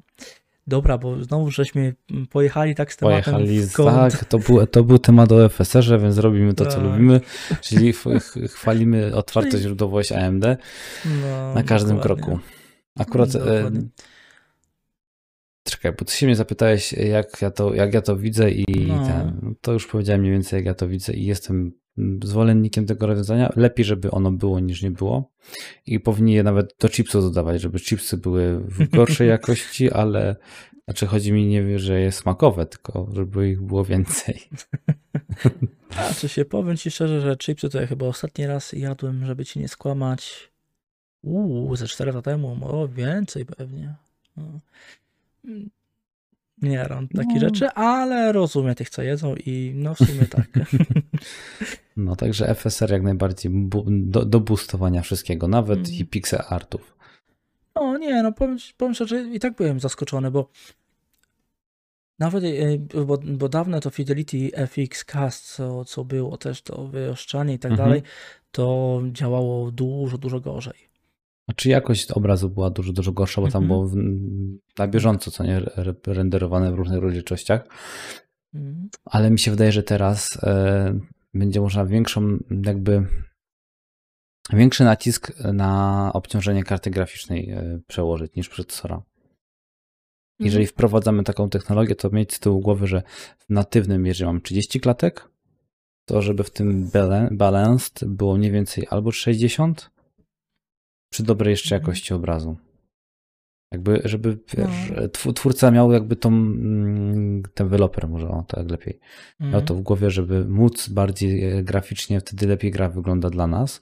[0.69, 1.95] Dobra, bo znowu żeśmy
[2.29, 3.67] pojechali tak z tematem Pojechali,
[4.11, 6.83] tak, to był, to był temat o FSR-ze, więc robimy to, co Tak.
[6.83, 7.21] lubimy,
[7.61, 10.45] czyli ch- ch- chwalimy otwartą Czyli- źródłowość AMD
[11.05, 12.23] No, na każdym dokładnie.
[12.25, 12.39] kroku.
[12.99, 13.71] Akurat e.
[15.71, 19.07] Czekaj, bo ty się mnie zapytałeś, jak ja to, jak ja to widzę i No.
[19.07, 21.71] ten, to już powiedziałem mniej więcej, jak ja to widzę i jestem
[22.23, 23.49] zwolennikiem tego rozwiązania.
[23.55, 25.31] Lepiej, żeby ono było niż nie było
[25.85, 30.35] i powinni je nawet do chipsów dodawać, żeby chipsy były w gorszej jakości, ale
[30.85, 34.49] znaczy chodzi mi nie, że jest smakowe, tylko żeby ich było więcej.
[35.97, 39.45] A, czy się powiem ci szczerze, że chipsy to ja chyba ostatni raz jadłem, żeby
[39.45, 40.51] ci nie skłamać.
[41.23, 43.95] Uuu, ze 4 lata temu, o więcej pewnie.
[44.37, 44.59] No.
[45.45, 45.69] Mm,
[46.61, 47.39] Nie jaram takie No.
[47.39, 50.47] rzeczy, ale rozumiem tych, co jedzą i no w sumie tak.
[51.97, 55.91] No także FSR jak najbardziej bu- do, do boostowania wszystkiego, nawet Mm.
[55.93, 56.97] i pixel artów.
[57.75, 60.49] No nie, no powiem, powiem szczerze, i tak byłem zaskoczony, bo
[62.19, 67.53] nawet, e, bo, bo dawne to Fidelity FX Cast, co, co było też to wyoszczanie
[67.53, 67.89] i tak Mhm.
[67.89, 68.03] dalej,
[68.51, 70.88] to działało dużo, dużo gorzej.
[71.49, 73.67] Znaczy jakość obrazu była dużo, dużo gorsza, bo tam Mhm.
[73.67, 73.95] było w,
[74.77, 77.67] na bieżąco, co nie, re- renderowane w różnych rozdzielczościach.
[78.53, 78.89] Mhm.
[79.05, 80.99] Ale mi się wydaje, że teraz e,
[81.33, 83.05] będzie można większą, jakby
[84.53, 89.01] większy nacisk na obciążenie karty graficznej e, przełożyć niż procesora.
[90.39, 93.03] Jeżeli wprowadzamy taką technologię, to mieć z tyłu głowy, że
[93.37, 95.29] w natywnym, jeżeli mam 30 klatek,
[96.05, 99.91] to żeby w tym bala- balanced było mniej więcej albo 60
[101.11, 101.81] przy dobrej jeszcze Mhm.
[101.81, 102.57] jakości obrazu.
[103.71, 105.01] Jakby, żeby wiesz, No.
[105.07, 108.99] tw- twórca miał jakby tą, mm, deweloper może, o, tak lepiej,
[109.39, 109.65] miał Mhm.
[109.65, 113.81] to w głowie, żeby móc bardziej e, graficznie, wtedy lepiej gra wygląda dla nas,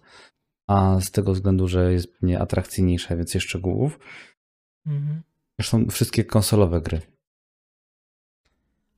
[0.68, 4.00] a z tego względu, że jest mniej atrakcyjniejsza, więcej szczegółów.
[4.86, 5.22] Mhm.
[5.60, 7.02] Zresztą wszystkie konsolowe gry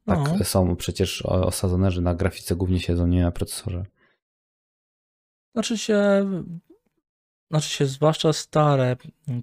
[0.05, 0.45] tak No.
[0.45, 3.85] są przecież osadzone, że na grafice głównie siedzą, nie na procesorze.
[5.55, 6.25] Znaczy się,
[7.51, 8.95] znaczy się, zwłaszcza stare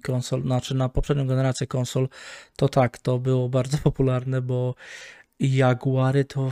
[0.03, 2.09] konsol, znaczy na poprzednią generację konsol,
[2.55, 4.75] to tak, to było bardzo popularne, bo
[5.39, 6.51] Jaguary to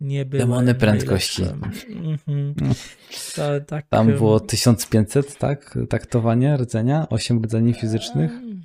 [0.00, 1.42] nie były Demony prędkości.
[1.42, 1.86] najlepsze.
[1.86, 2.54] Mhm.
[2.60, 2.74] No.
[3.36, 5.78] Ta, tak, Tam było 1500, tak?
[5.88, 8.62] Taktowanie rdzenia, 8 rdzeni fizycznych, em,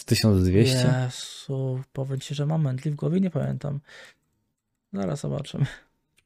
[0.00, 0.94] z 1200.
[1.04, 3.80] Jezu, powiem ci, że mam mętli w głowie, nie pamiętam.
[4.92, 5.66] Zaraz zobaczymy.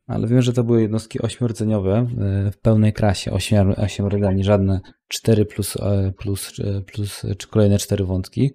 [0.09, 4.81] Ale wiem, że to były jednostki ośmiordzeniowe e, w pełnej krasie, 8, 8 rdzeni, żadne
[5.09, 8.53] 4 plus, e, plus, e, plus, czy kolejne 4 wątki.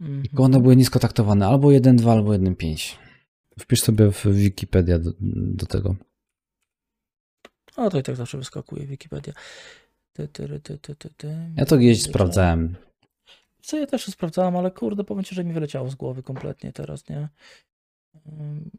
[0.00, 0.22] Mhm.
[0.22, 2.96] Tylko one były nisko taktowane, albo 1.2, albo 1.5.
[3.58, 5.96] Wpisz sobie w Wikipedia do, do tego.
[7.76, 9.32] O, to i tak zawsze wyskakuje Wikipedia.
[10.12, 10.60] Ty, ty,
[11.16, 11.36] ty.
[11.56, 12.76] Ja to gdzieś sprawdzałem.
[13.62, 17.08] Co ja też sprawdzałem, ale kurde, powiem ci, że mi wyleciało z głowy kompletnie teraz,
[17.08, 17.28] nie?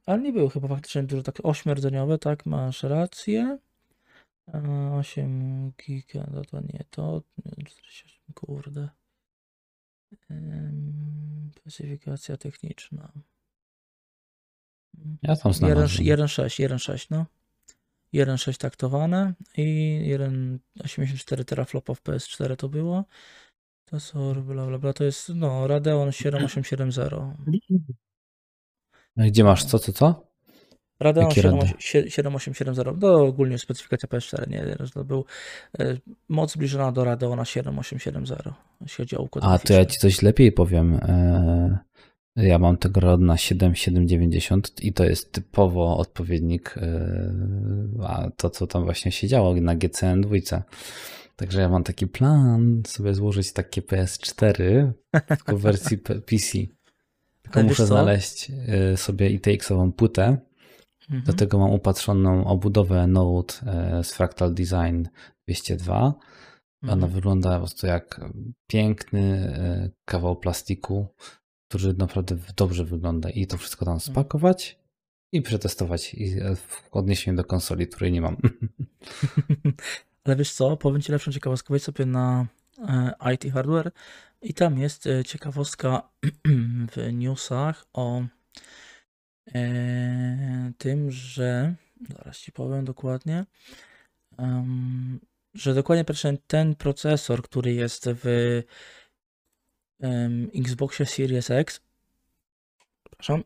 [0.05, 3.57] Ale nie było chyba faktycznie dużo tak ośmierdzeniowe, tak, masz rację.
[4.53, 4.59] A,
[4.97, 7.21] 8 giga, no to nie to.
[7.45, 8.89] nie, 48, Kurde.
[11.55, 13.11] Specyfikacja techniczna.
[15.21, 16.07] Ja tam 1.6, znalazłem.
[16.07, 17.25] 1.6, 1.6, no.
[18.13, 19.99] 1.6 taktowane i
[20.79, 23.05] 1.84 teraflopa w PS4 to było.
[23.85, 27.37] To są bla bla bla, to jest no Radeon 7870.
[29.17, 30.33] Gdzie masz co, co, co?
[30.99, 31.73] Radeon Jakie 7, Radeon?
[31.79, 35.25] 7870, to ogólnie specyfikacja PS4, nie, to był
[35.79, 35.97] e,
[36.29, 40.51] moc zbliżona do Radeona 7870, jeśli chodzi o układ A, to ja ci coś lepiej
[40.51, 40.93] powiem.
[40.93, 41.77] E,
[42.35, 47.11] Ja mam tego Rodna 7790 i to jest typowo odpowiednik e,
[48.07, 50.35] a to, co tam właśnie się działo na GCN 2.
[51.35, 54.91] Także ja mam taki plan sobie złożyć takie PS4
[55.27, 56.57] tylko w wersji PC.
[57.61, 57.87] Wiesz muszę co?
[57.87, 60.37] znaleźć e, sobie ITX-ową płytę.
[61.01, 61.23] Mhm.
[61.23, 65.03] Do tego mam upatrzoną obudowę Node e, z Fractal Design
[65.47, 66.13] 202
[66.83, 67.11] Ona Mhm.
[67.11, 68.21] wygląda po prostu jak
[68.67, 71.07] piękny e, kawał plastiku,
[71.67, 74.79] który naprawdę dobrze wygląda i to wszystko tam spakować
[75.31, 78.37] i przetestować i e, w odniesieniu do konsoli, której nie mam.
[80.23, 82.45] Ale wiesz co, powiem Ci lepszą ciekawostkę, wejdź sobie na
[82.87, 83.91] e, IT Hardware
[84.43, 86.09] i tam jest e, ciekawostka
[86.93, 88.23] w newsach o
[89.55, 91.75] e, tym, że
[92.09, 93.45] zaraz Ci powiem dokładnie,
[95.53, 96.05] że dokładnie
[96.47, 98.61] ten procesor, który jest w
[100.55, 101.81] Xboxie Series X,
[103.03, 103.43] przepraszam,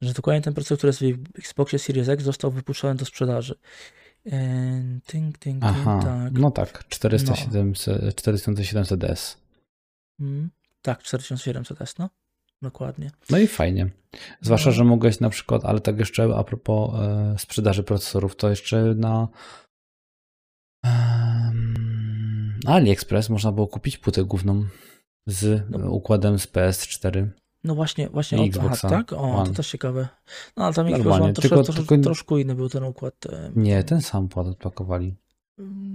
[0.00, 3.58] że dokładnie ten procesor, który jest w Xboxie Series X został wypuszczony do sprzedaży.
[5.06, 6.32] Tynk, tynk, Aha, tak.
[6.32, 9.36] no tak, 4700, 4700S.
[10.20, 10.50] Mm,
[10.82, 12.10] tak, 4700S, no.
[12.62, 13.10] Dokładnie.
[13.30, 13.90] No i fajnie.
[14.40, 14.74] Zwłaszcza, No.
[14.76, 19.28] że mogłeś na przykład, ale tak jeszcze a propos e, sprzedaży procesorów, to jeszcze na
[20.84, 24.64] em, AliExpress można było kupić płytę główną
[25.26, 25.90] z No.
[25.90, 27.26] układem z PS4.
[27.66, 29.12] No właśnie, właśnie, I o, Xboxa aha, tak?
[29.12, 29.54] O, to One.
[29.54, 30.08] też ciekawe.
[30.56, 33.14] No ale tam Xbox One troszkę, tylko- troszkę, tylko- troszkę inny był ten układ.
[33.26, 35.14] e, Nie, ten sam układ odpakowali.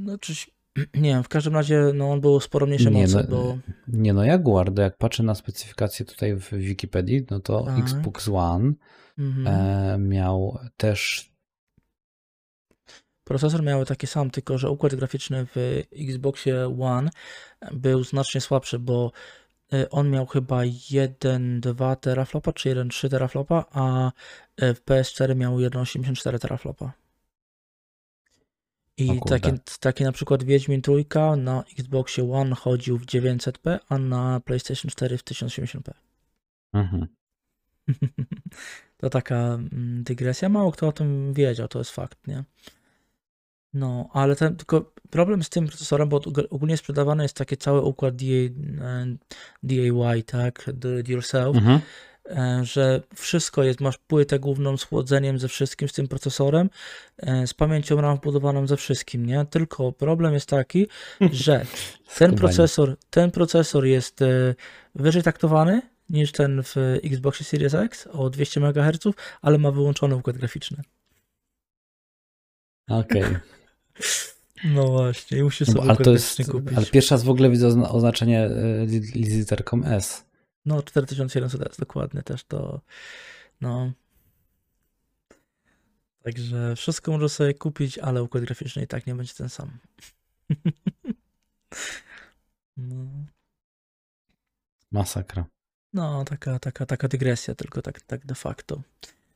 [0.04, 0.34] Znaczy,
[0.96, 3.58] nie wiem, w każdym razie no, on był sporo mniejsze Nie, mocy, no, bo
[3.88, 7.80] Nie no, Jaguar, to jak patrzę na specyfikację tutaj w Wikipedii, no to Tak.
[7.80, 8.74] Xbox One
[9.18, 9.48] mhm.
[9.48, 11.32] e, miał też
[13.24, 17.10] Procesor miał taki sam, tylko że układ graficzny w Xboxie One
[17.72, 19.12] był znacznie słabszy, bo
[19.90, 24.12] on miał chyba 1,2 teraflopa czy 1,3 teraflopa, a
[24.62, 26.92] y, w PS4 miał 1,84 teraflopa.
[28.98, 34.40] I taki, taki na przykład Wiedźmin Trójka na Xboxie One chodził w 900p, a na
[34.40, 35.92] PlayStation 4 w 1080p.
[36.74, 37.08] mhm.
[38.98, 40.50] To taka mm, dygresja.
[40.50, 42.44] Mało kto o tym wiedział, to jest fakt, nie?
[43.74, 47.82] No, ale ten, tylko problem z tym procesorem, bo og- ogólnie sprzedawany jest taki cały
[47.82, 49.06] układ DA,
[49.64, 50.70] DIY, tak?
[50.74, 51.80] Do it yourself, Mhm.
[52.30, 56.70] e, że wszystko jest, masz płytę główną z chłodzeniem, ze wszystkim, z tym procesorem,
[57.18, 59.46] e, z pamięcią RAM wbudowaną ze wszystkim, nie?
[59.50, 60.88] Tylko problem jest taki,
[61.32, 61.66] że
[62.18, 64.56] ten procesor, ten procesor jest e,
[64.96, 69.00] wyżej taktowany niż ten w Xboxie Series X o 200 MHz,
[69.42, 70.84] ale ma wyłączony układ graficzny.
[72.90, 73.24] Okej.
[74.64, 76.78] No właśnie, i musisz No, sobie ale to graficzny jest, kupić.
[76.78, 78.50] ale pierwszy raz w ogóle widzę ozna- oznaczenie
[78.88, 80.26] z literką S.
[80.66, 82.82] No 4700 dokładnie też to,
[83.62, 83.92] no.
[86.24, 89.78] Także wszystko można sobie kupić, ale układ graficzny i tak nie będzie ten sam.
[92.78, 93.06] No.
[94.92, 95.46] Masakra.
[95.94, 98.82] No, taka, taka, taka dygresja, tylko tak, tak de facto.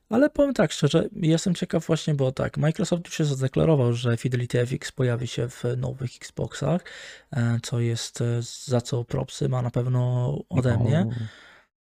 [0.08, 4.66] Ale powiem tak szczerze, jestem ciekaw właśnie, bo tak, Microsoft już się zadeklarował, że Fidelity
[4.66, 6.84] FX pojawi się w nowych Xboxach,
[7.30, 11.06] e, co jest e, za co propsy ma na pewno ode mnie.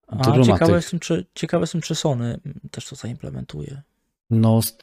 [0.07, 3.83] O, A ciekawe jestem, czy, ciekawe jestem, czy Sony też to zaimplementuje.
[4.31, 4.77] No, z,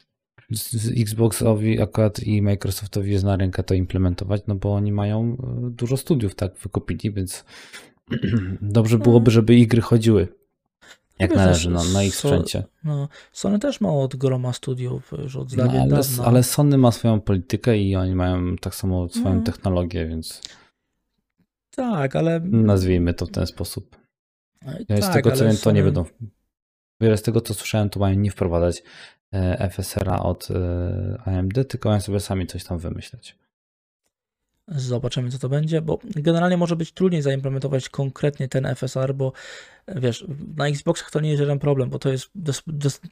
[0.51, 5.69] z Xboxowi akurat i Microsoftowi jest na rękę to implementować, no bo oni mają e,
[5.69, 7.45] dużo studiów, tak, wykupili, więc
[8.61, 9.03] dobrze No.
[9.03, 10.38] byłoby, żeby ich gry chodziły
[11.19, 12.63] jak Wiesz, należy no, na, ich sprzęcie.
[12.83, 16.25] No, Sony też ma od groma studiów już od No, ale, dawna.
[16.25, 19.41] ale Sony ma swoją politykę i oni mają tak samo swoją No.
[19.41, 20.41] technologię, więc
[21.75, 22.39] Tak, ale...
[22.43, 23.97] nazwijmy to w ten sposób.
[24.89, 26.05] Ja z tak, tego co wiem, to nie Sony- będą.
[27.01, 28.83] Wiele z tego co słyszałem, to mają nie wprowadzać
[29.33, 33.35] e, FSR-a od e, AMD, tylko mają sobie sami coś tam wymyśleć.
[34.75, 39.31] Zobaczymy, co to będzie, bo generalnie może być trudniej zaimplementować konkretnie ten FSR, bo
[39.87, 40.25] wiesz,
[40.57, 42.29] na Xboxach to nie jest żaden problem, bo to jest,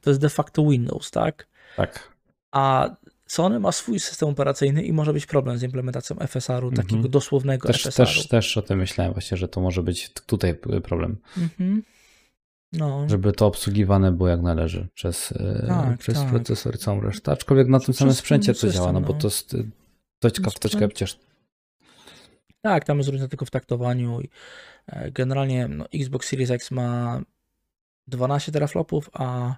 [0.02, 1.48] to jest de facto Windows, tak?
[1.78, 2.12] Tak.
[2.52, 2.96] A
[3.28, 6.88] Sony ma swój system operacyjny i może być problem z implementacją FSR-u, Mhm.
[6.88, 8.06] takiego dosłownego Też, FSR-u.
[8.06, 11.84] też, też o tym myślałem właśnie, że to może być tutaj problem, Mhm.
[12.74, 16.30] No, żeby to obsługiwane było jak należy przez, e, Tak, przez tak.
[16.30, 17.32] procesor i całą resztę.
[17.32, 19.20] Aczkolwiek na tym samym sprzęcie to działa, no bo no.
[19.20, 19.58] to jest e,
[20.20, 21.20] toćka w Sprzęt- przecież.
[22.68, 24.30] Tak, tam jest różnica tylko w taktowaniu i
[24.88, 27.22] e, generalnie no, Xbox Series X ma
[28.08, 29.56] 12 teraflopów, a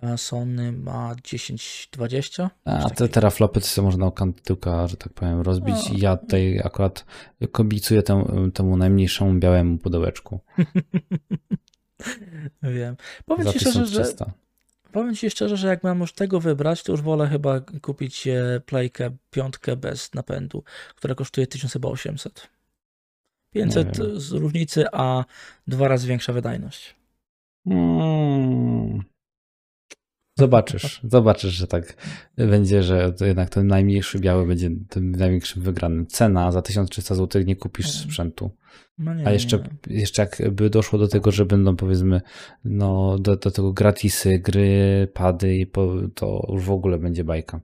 [0.00, 2.48] a Sony ma 10-20.
[2.64, 5.98] A te teraflopy to można o kantyłka, że tak powiem, rozbić No.
[5.98, 7.04] ja tutaj akurat
[7.52, 10.40] kobicuję temu, temu najmniejszemu białemu pudełeczku
[12.62, 12.96] Wiem.
[13.24, 14.32] Powiem ci, szczerze, że, 1300.
[14.96, 18.60] powiem ci szczerze, że jak mam już tego wybrać, to już wolę chyba kupić e,
[18.66, 20.64] playkę piątkę bez napędu,
[20.96, 22.48] która kosztuje 1800.
[23.50, 24.20] 500 wiem.
[24.20, 25.24] z różnicy, a
[25.66, 26.96] dwa razy większa wydajność.
[27.66, 29.02] Mm.
[30.38, 31.96] Zobaczysz, zobaczysz, że tak
[32.36, 36.06] będzie, że to jednak ten najmniejszy biały będzie tym największym wygranym.
[36.06, 38.50] Cena za 1300 zł nie kupisz sprzętu.
[38.98, 39.96] No nie, A jeszcze, nie.
[39.96, 42.20] jeszcze jakby doszło do tego, że będą powiedzmy
[42.64, 45.66] no, do, do tego gratisy, gry, pady
[46.14, 47.60] to już w ogóle będzie bajka.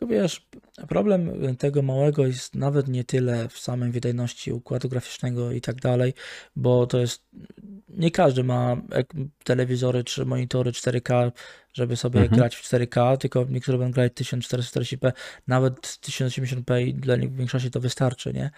[0.00, 0.46] Tylko wiesz,
[0.88, 6.14] problem tego małego jest nawet nie tyle w samej wydajności układu graficznego i tak dalej,
[6.56, 7.22] bo to jest.
[7.88, 8.76] Nie każdy ma
[9.44, 11.32] telewizory czy monitory 4K,
[11.72, 12.38] żeby sobie Mhm.
[12.38, 15.12] grać w 4K, tylko niektórzy będą grać 1440p,
[15.46, 18.50] nawet 1080p i dla nich w większości to wystarczy, nie?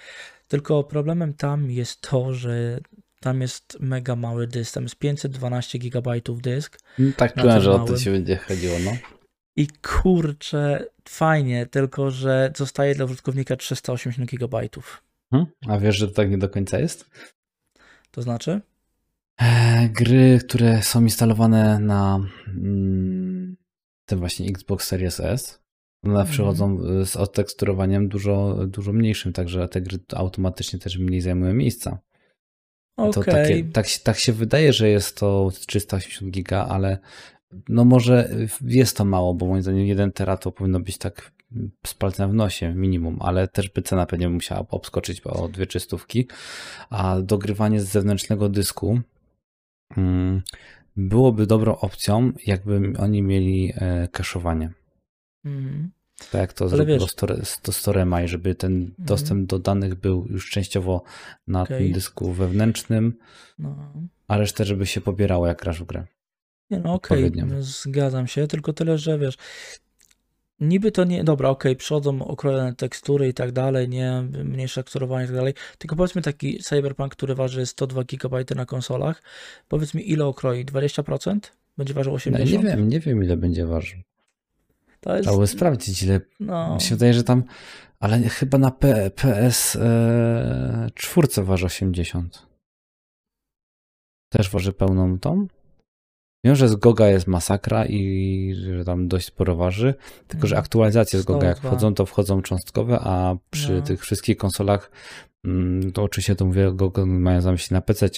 [0.48, 2.80] Tylko problemem tam jest to, że
[3.20, 6.10] tam jest mega mały dysk, tam jest 512 GB
[6.42, 6.78] dysk.
[6.98, 8.92] No, tak czułem, że o to ci będzie chodziło, no.
[9.56, 14.60] I kurczę, fajnie, tylko że zostaje dla użytkownika 380 GB.
[15.30, 15.50] Hmm?
[15.68, 17.10] A wiesz, że to tak nie do końca jest?
[18.10, 18.60] To znaczy?
[19.40, 23.56] E, Gry, które są instalowane na mm,
[24.06, 25.62] tym właśnie Xbox Series S,
[26.04, 26.32] one Mhm.
[26.32, 31.98] przychodzą z odteksturowaniem dużo, dużo mniejszym, także te gry automatycznie też mniej zajmują miejsca.
[32.96, 33.12] Okej.
[33.12, 36.98] To takie, tak, tak się wydaje, że jest to 380 giga, ale
[37.68, 38.28] no może
[38.60, 41.32] jest to mało, bo moim zdaniem 1 tera to powinno być tak
[41.86, 46.28] z palcem w nosie minimum, ale też by cena pewnie musiała obskoczyć o dwie czystówki,
[46.90, 49.00] a dogrywanie z zewnętrznego dysku
[49.96, 50.42] mm,
[50.96, 54.68] byłoby dobrą opcją, jakby oni mieli e, cache'owanie.
[55.44, 55.90] Mhm.
[56.30, 57.06] Tak jak to zrobiło
[57.70, 61.02] Storemaj, żeby ten dostęp do danych był już częściowo
[61.46, 61.78] na Okej.
[61.78, 63.18] tym dysku wewnętrznym,
[63.58, 63.92] No.
[64.28, 66.06] a resztę, żeby się pobierało jak grasz w grę.
[66.72, 67.62] Nie no okej, Odpowiednio.
[67.62, 69.36] zgadzam się, tylko tyle, że wiesz,
[70.60, 75.28] niby to nie, dobra, okej, przychodzą okrojone tekstury i tak dalej, nie, mniejsze teksturowanie i
[75.28, 79.22] tak dalej, tylko powiedzmy taki Cyberpunk, który waży 102 GB na konsolach,
[79.68, 81.38] powiedz mi ile okroi, 20%?
[81.78, 82.38] Będzie ważył No, 80%?
[82.52, 84.00] nie wiem, nie wiem ile będzie ważył.
[85.00, 86.20] To jest, Trzeba sprawdzić ile.
[86.40, 87.42] no, Mi się wydaje, że tam,
[88.00, 92.46] ale chyba na P, PS e, czwórce waży 80.
[94.28, 95.46] Też waży pełną tą?
[96.44, 99.94] Wiem, że z Goga jest masakra i że tam dość sporo waży,
[100.28, 100.64] tylko że Mhm.
[100.64, 101.70] aktualizacje z Goga jak 102.
[101.70, 103.82] wchodzą, to wchodzą cząstkowe, a przy No.
[103.82, 104.90] tych wszystkich konsolach
[105.44, 108.08] mm, to oczywiście to mówię, Goga mają na myśli na PC,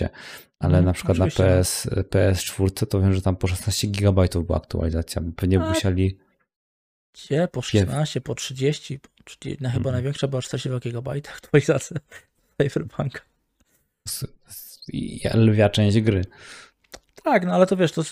[0.59, 1.49] ale Mhm, na przykład na oczywiście, no.
[1.51, 6.18] PS, PS4 to wiem, że tam po 16 GB była aktualizacja, bo pewnie A, musieli
[7.14, 7.49] Gdzie?
[7.53, 9.93] Po 16, po 30, po 30 no chyba Mhm.
[9.95, 11.97] największa była 42 GB aktualizacja
[14.89, 16.25] i- lwia część gry.
[17.22, 18.02] Tak, no ale to wiesz, to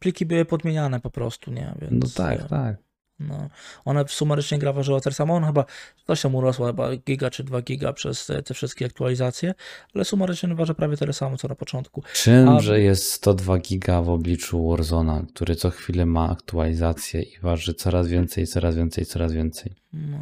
[0.00, 1.74] pliki były podmieniane po prostu, nie?
[1.80, 2.76] Więc, No tak, e, tak.
[3.20, 3.48] No,
[3.84, 5.64] ona sumarycznie gra ważyła tyle samo, on chyba
[6.06, 9.54] coś tam urosła, chyba giga czy 2 giga przez te, te wszystkie aktualizacje,
[9.94, 12.02] ale sumarycznie waży prawie tyle samo co na początku.
[12.12, 17.74] Czym, A- jest 102 giga w obliczu Warzona, który co chwilę ma aktualizację i waży
[17.74, 19.74] coraz więcej, coraz więcej, coraz więcej.
[19.92, 20.18] No.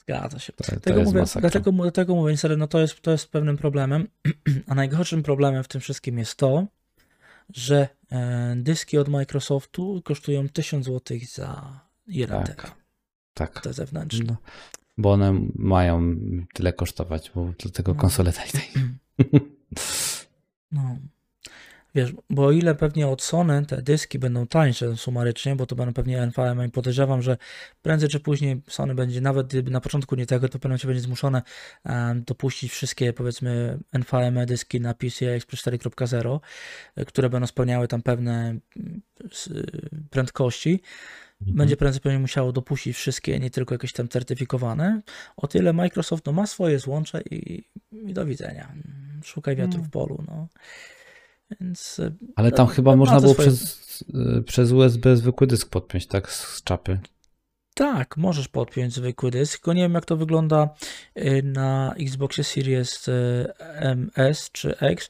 [0.00, 0.52] Zgadza się.
[0.52, 4.08] To, to Dlatego mówię, dlatego, dlatego mówię, niestety, no to jest, to jest pewnym problemem,
[4.68, 6.66] a najgorszym problemem w tym wszystkim jest to,
[7.54, 12.56] że e, dyski od Microsoftu kosztują 1000 zł za 1 Tak.
[12.56, 12.74] tera,
[13.34, 13.60] Tak.
[13.60, 14.24] te zewnętrzne.
[14.28, 14.36] No,
[14.98, 16.16] bo one mają
[16.54, 18.00] tyle kosztować, bo dlatego No.
[18.00, 18.70] konsole taniej.
[20.72, 20.96] No.
[21.94, 25.94] Wiesz, bo o ile pewnie od Sony te dyski będą tańsze sumarycznie, bo to będą
[25.94, 27.36] pewnie NVMe i podejrzewam, że
[27.82, 31.02] prędzej czy później Sony będzie, nawet gdyby na początku nie tego, to pewnie się będzie
[31.02, 31.42] zmuszone
[31.84, 36.40] em, dopuścić wszystkie powiedzmy NVMe dyski na PCI Express 4.0,
[36.96, 38.54] e, które będą spełniały tam pewne
[39.50, 40.82] y, prędkości.
[41.40, 41.56] Mhm.
[41.56, 45.00] Będzie prędzej pewnie musiało dopuścić wszystkie, nie tylko jakieś tam certyfikowane.
[45.36, 48.72] O tyle Microsoft no, ma swoje złącze i, i do widzenia.
[49.24, 49.88] Szukaj wiatru Mm.
[49.88, 50.24] w polu.
[50.28, 50.48] No.
[51.60, 54.04] Więc e, Ale tam No, chyba ma można to było swoje- przez,
[54.46, 56.32] przez USB zwykły dysk podpiąć, tak?
[56.32, 56.98] Z czapy.
[57.74, 60.68] tak, możesz podpiąć zwykły dysk, tylko nie wiem jak to wygląda
[61.18, 63.46] y, na Xboxie Series y,
[63.80, 65.08] MS czy X.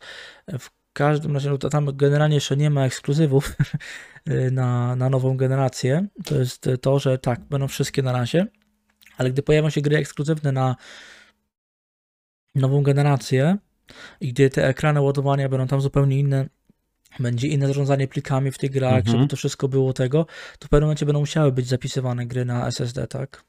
[0.58, 3.52] W każdym razie no to tam generalnie jeszcze nie ma ekskluzywów
[4.30, 6.06] y, na, na nową generację.
[6.24, 8.46] To jest to, że tak, będą wszystkie na razie,
[9.18, 10.76] ale gdy pojawią się gry ekskluzywne na
[12.54, 13.56] nową generację
[14.20, 16.48] i gdy te ekrany ładowania będą tam zupełnie inne,
[17.20, 19.16] będzie inne zarządzanie plikami w tych grach, Mhm.
[19.16, 20.26] żeby to wszystko było tego,
[20.58, 23.44] to w pewnym momencie będą musiały być zapisywane gry na SSD, tak?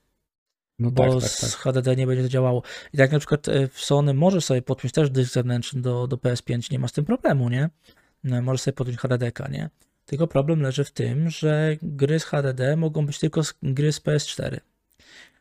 [0.79, 1.49] No Bo tak, tak, z tak.
[1.59, 2.63] HDD nie będzie to działało.
[2.93, 6.17] I tak na przykład e, w Sony możesz sobie podpiąć też dysk zewnętrzny do, do
[6.17, 7.69] PS5, nie ma z tym problemu, nie?
[8.23, 9.69] No, Możesz sobie podpiąć HDD-ka, nie?
[10.05, 14.01] Tylko problem leży w tym, że gry z HDD mogą być tylko z, gry z
[14.01, 14.59] PS4.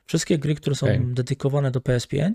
[0.06, 1.00] Wszystkie gry, które są Okej.
[1.06, 2.32] dedykowane do PS5,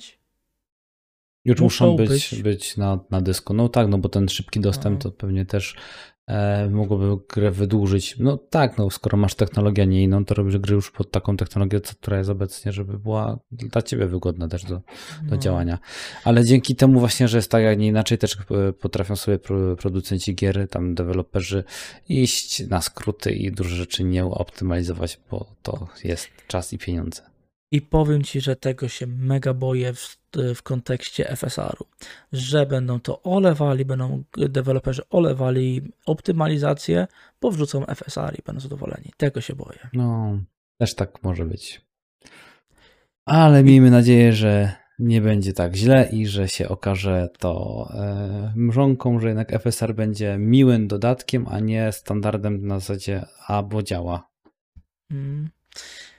[1.45, 3.53] Już muszą być, być- być na, na dysku.
[3.53, 5.11] No tak, no bo ten szybki dostęp No.
[5.11, 5.75] to pewnie też
[6.27, 8.15] e, mogłoby grę wydłużyć.
[8.19, 11.81] No tak, no skoro masz technologię nie inną, to robisz gry już pod taką technologię,
[11.81, 14.81] co- która jest obecnie, żeby była dla ciebie wygodna też do, do
[15.31, 15.37] No.
[15.37, 15.79] działania.
[16.23, 18.37] Ale dzięki temu właśnie, że jest tak, jak nie inaczej, też
[18.79, 21.63] potrafią sobie pro- producenci gier, tam deweloperzy
[22.09, 27.21] iść na skróty i dużo rzeczy nie optymalizować, bo to jest czas i pieniądze.
[27.75, 30.17] I powiem ci, że tego się mega boję w,
[30.55, 31.85] w kontekście FSR-u,
[32.33, 37.07] że będą to olewali, będą deweloperzy olewali optymalizację,
[37.41, 39.13] bo wrzucą FSR i będą zadowoleni.
[39.17, 39.89] Tego się boję.
[39.93, 40.39] No,
[40.77, 41.81] też tak może być.
[43.25, 49.19] Ale miejmy nadzieję, że nie będzie tak źle i że się okaże to e, mrzonką,
[49.19, 54.29] że jednak FSR będzie miłym dodatkiem, a nie standardem na zasadzie a, bo działa.
[55.11, 55.49] Mm.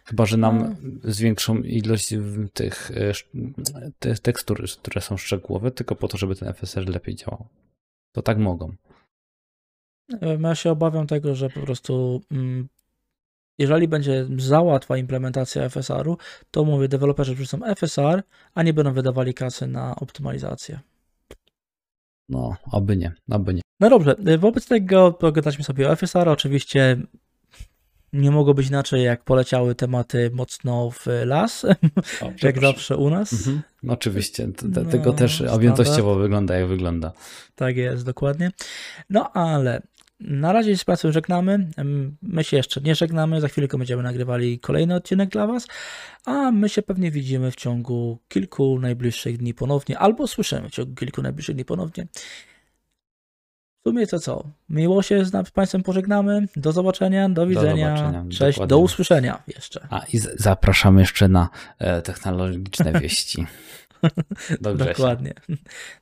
[0.09, 0.75] Chyba, że nam No.
[1.13, 2.15] zwiększą ilość
[2.53, 3.13] tych, e,
[3.99, 7.47] tych tekstur, które są szczegółowe, tylko po to, żeby ten FSR lepiej działał.
[8.13, 8.75] To tak mogą.
[10.23, 12.69] E, Ja się obawiam tego, że po prostu mm,
[13.59, 16.17] jeżeli będzie za łatwa implementacja FSR-u,
[16.51, 18.23] to mówię, deweloperzy wrzucą FSR,
[18.55, 20.81] a nie będą wydawali kasy na optymalizację.
[22.29, 23.61] No, oby nie, oby nie.
[23.81, 26.29] No dobrze, e, wobec tego pogadaliśmy sobie o FSR.
[26.29, 26.97] Oczywiście
[28.13, 31.65] nie mogło być inaczej, jak poleciały tematy mocno w las,
[32.23, 33.33] O, jak zawsze u nas.
[33.33, 35.57] Mhm, oczywiście, T- No, tego też standard.
[35.57, 37.13] objętościowo wygląda jak wygląda.
[37.55, 38.51] Tak jest, dokładnie.
[39.11, 39.83] No ale
[40.21, 41.69] na razie z Państwem żegnamy.
[42.23, 43.41] My się jeszcze nie żegnamy.
[43.41, 45.67] Za chwilkę będziemy nagrywali kolejny odcinek dla Was,
[46.25, 50.95] a my się pewnie widzimy w ciągu kilku najbliższych dni ponownie, albo słyszymy w ciągu
[50.95, 52.07] kilku najbliższych dni ponownie.
[53.87, 54.45] W sumie to co?
[54.69, 56.49] Miło się z Państwem pożegnamy.
[56.57, 57.97] Do zobaczenia, do widzenia.
[57.97, 58.67] zobaczenia, Cześć, dokładnie.
[58.67, 59.87] do usłyszenia jeszcze.
[59.91, 63.47] A i z- zapraszam jeszcze na e, technologiczne wieści.
[64.61, 64.75] Do.
[64.75, 65.35] Dokładnie.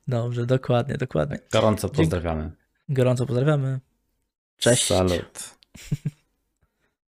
[0.08, 1.38] Dobrze, dokładnie, dokładnie.
[1.52, 2.50] Gorąco pozdrawiamy.
[2.88, 3.80] Gorąco pozdrawiamy.
[4.58, 4.86] Cześć.
[4.86, 5.50] Salut.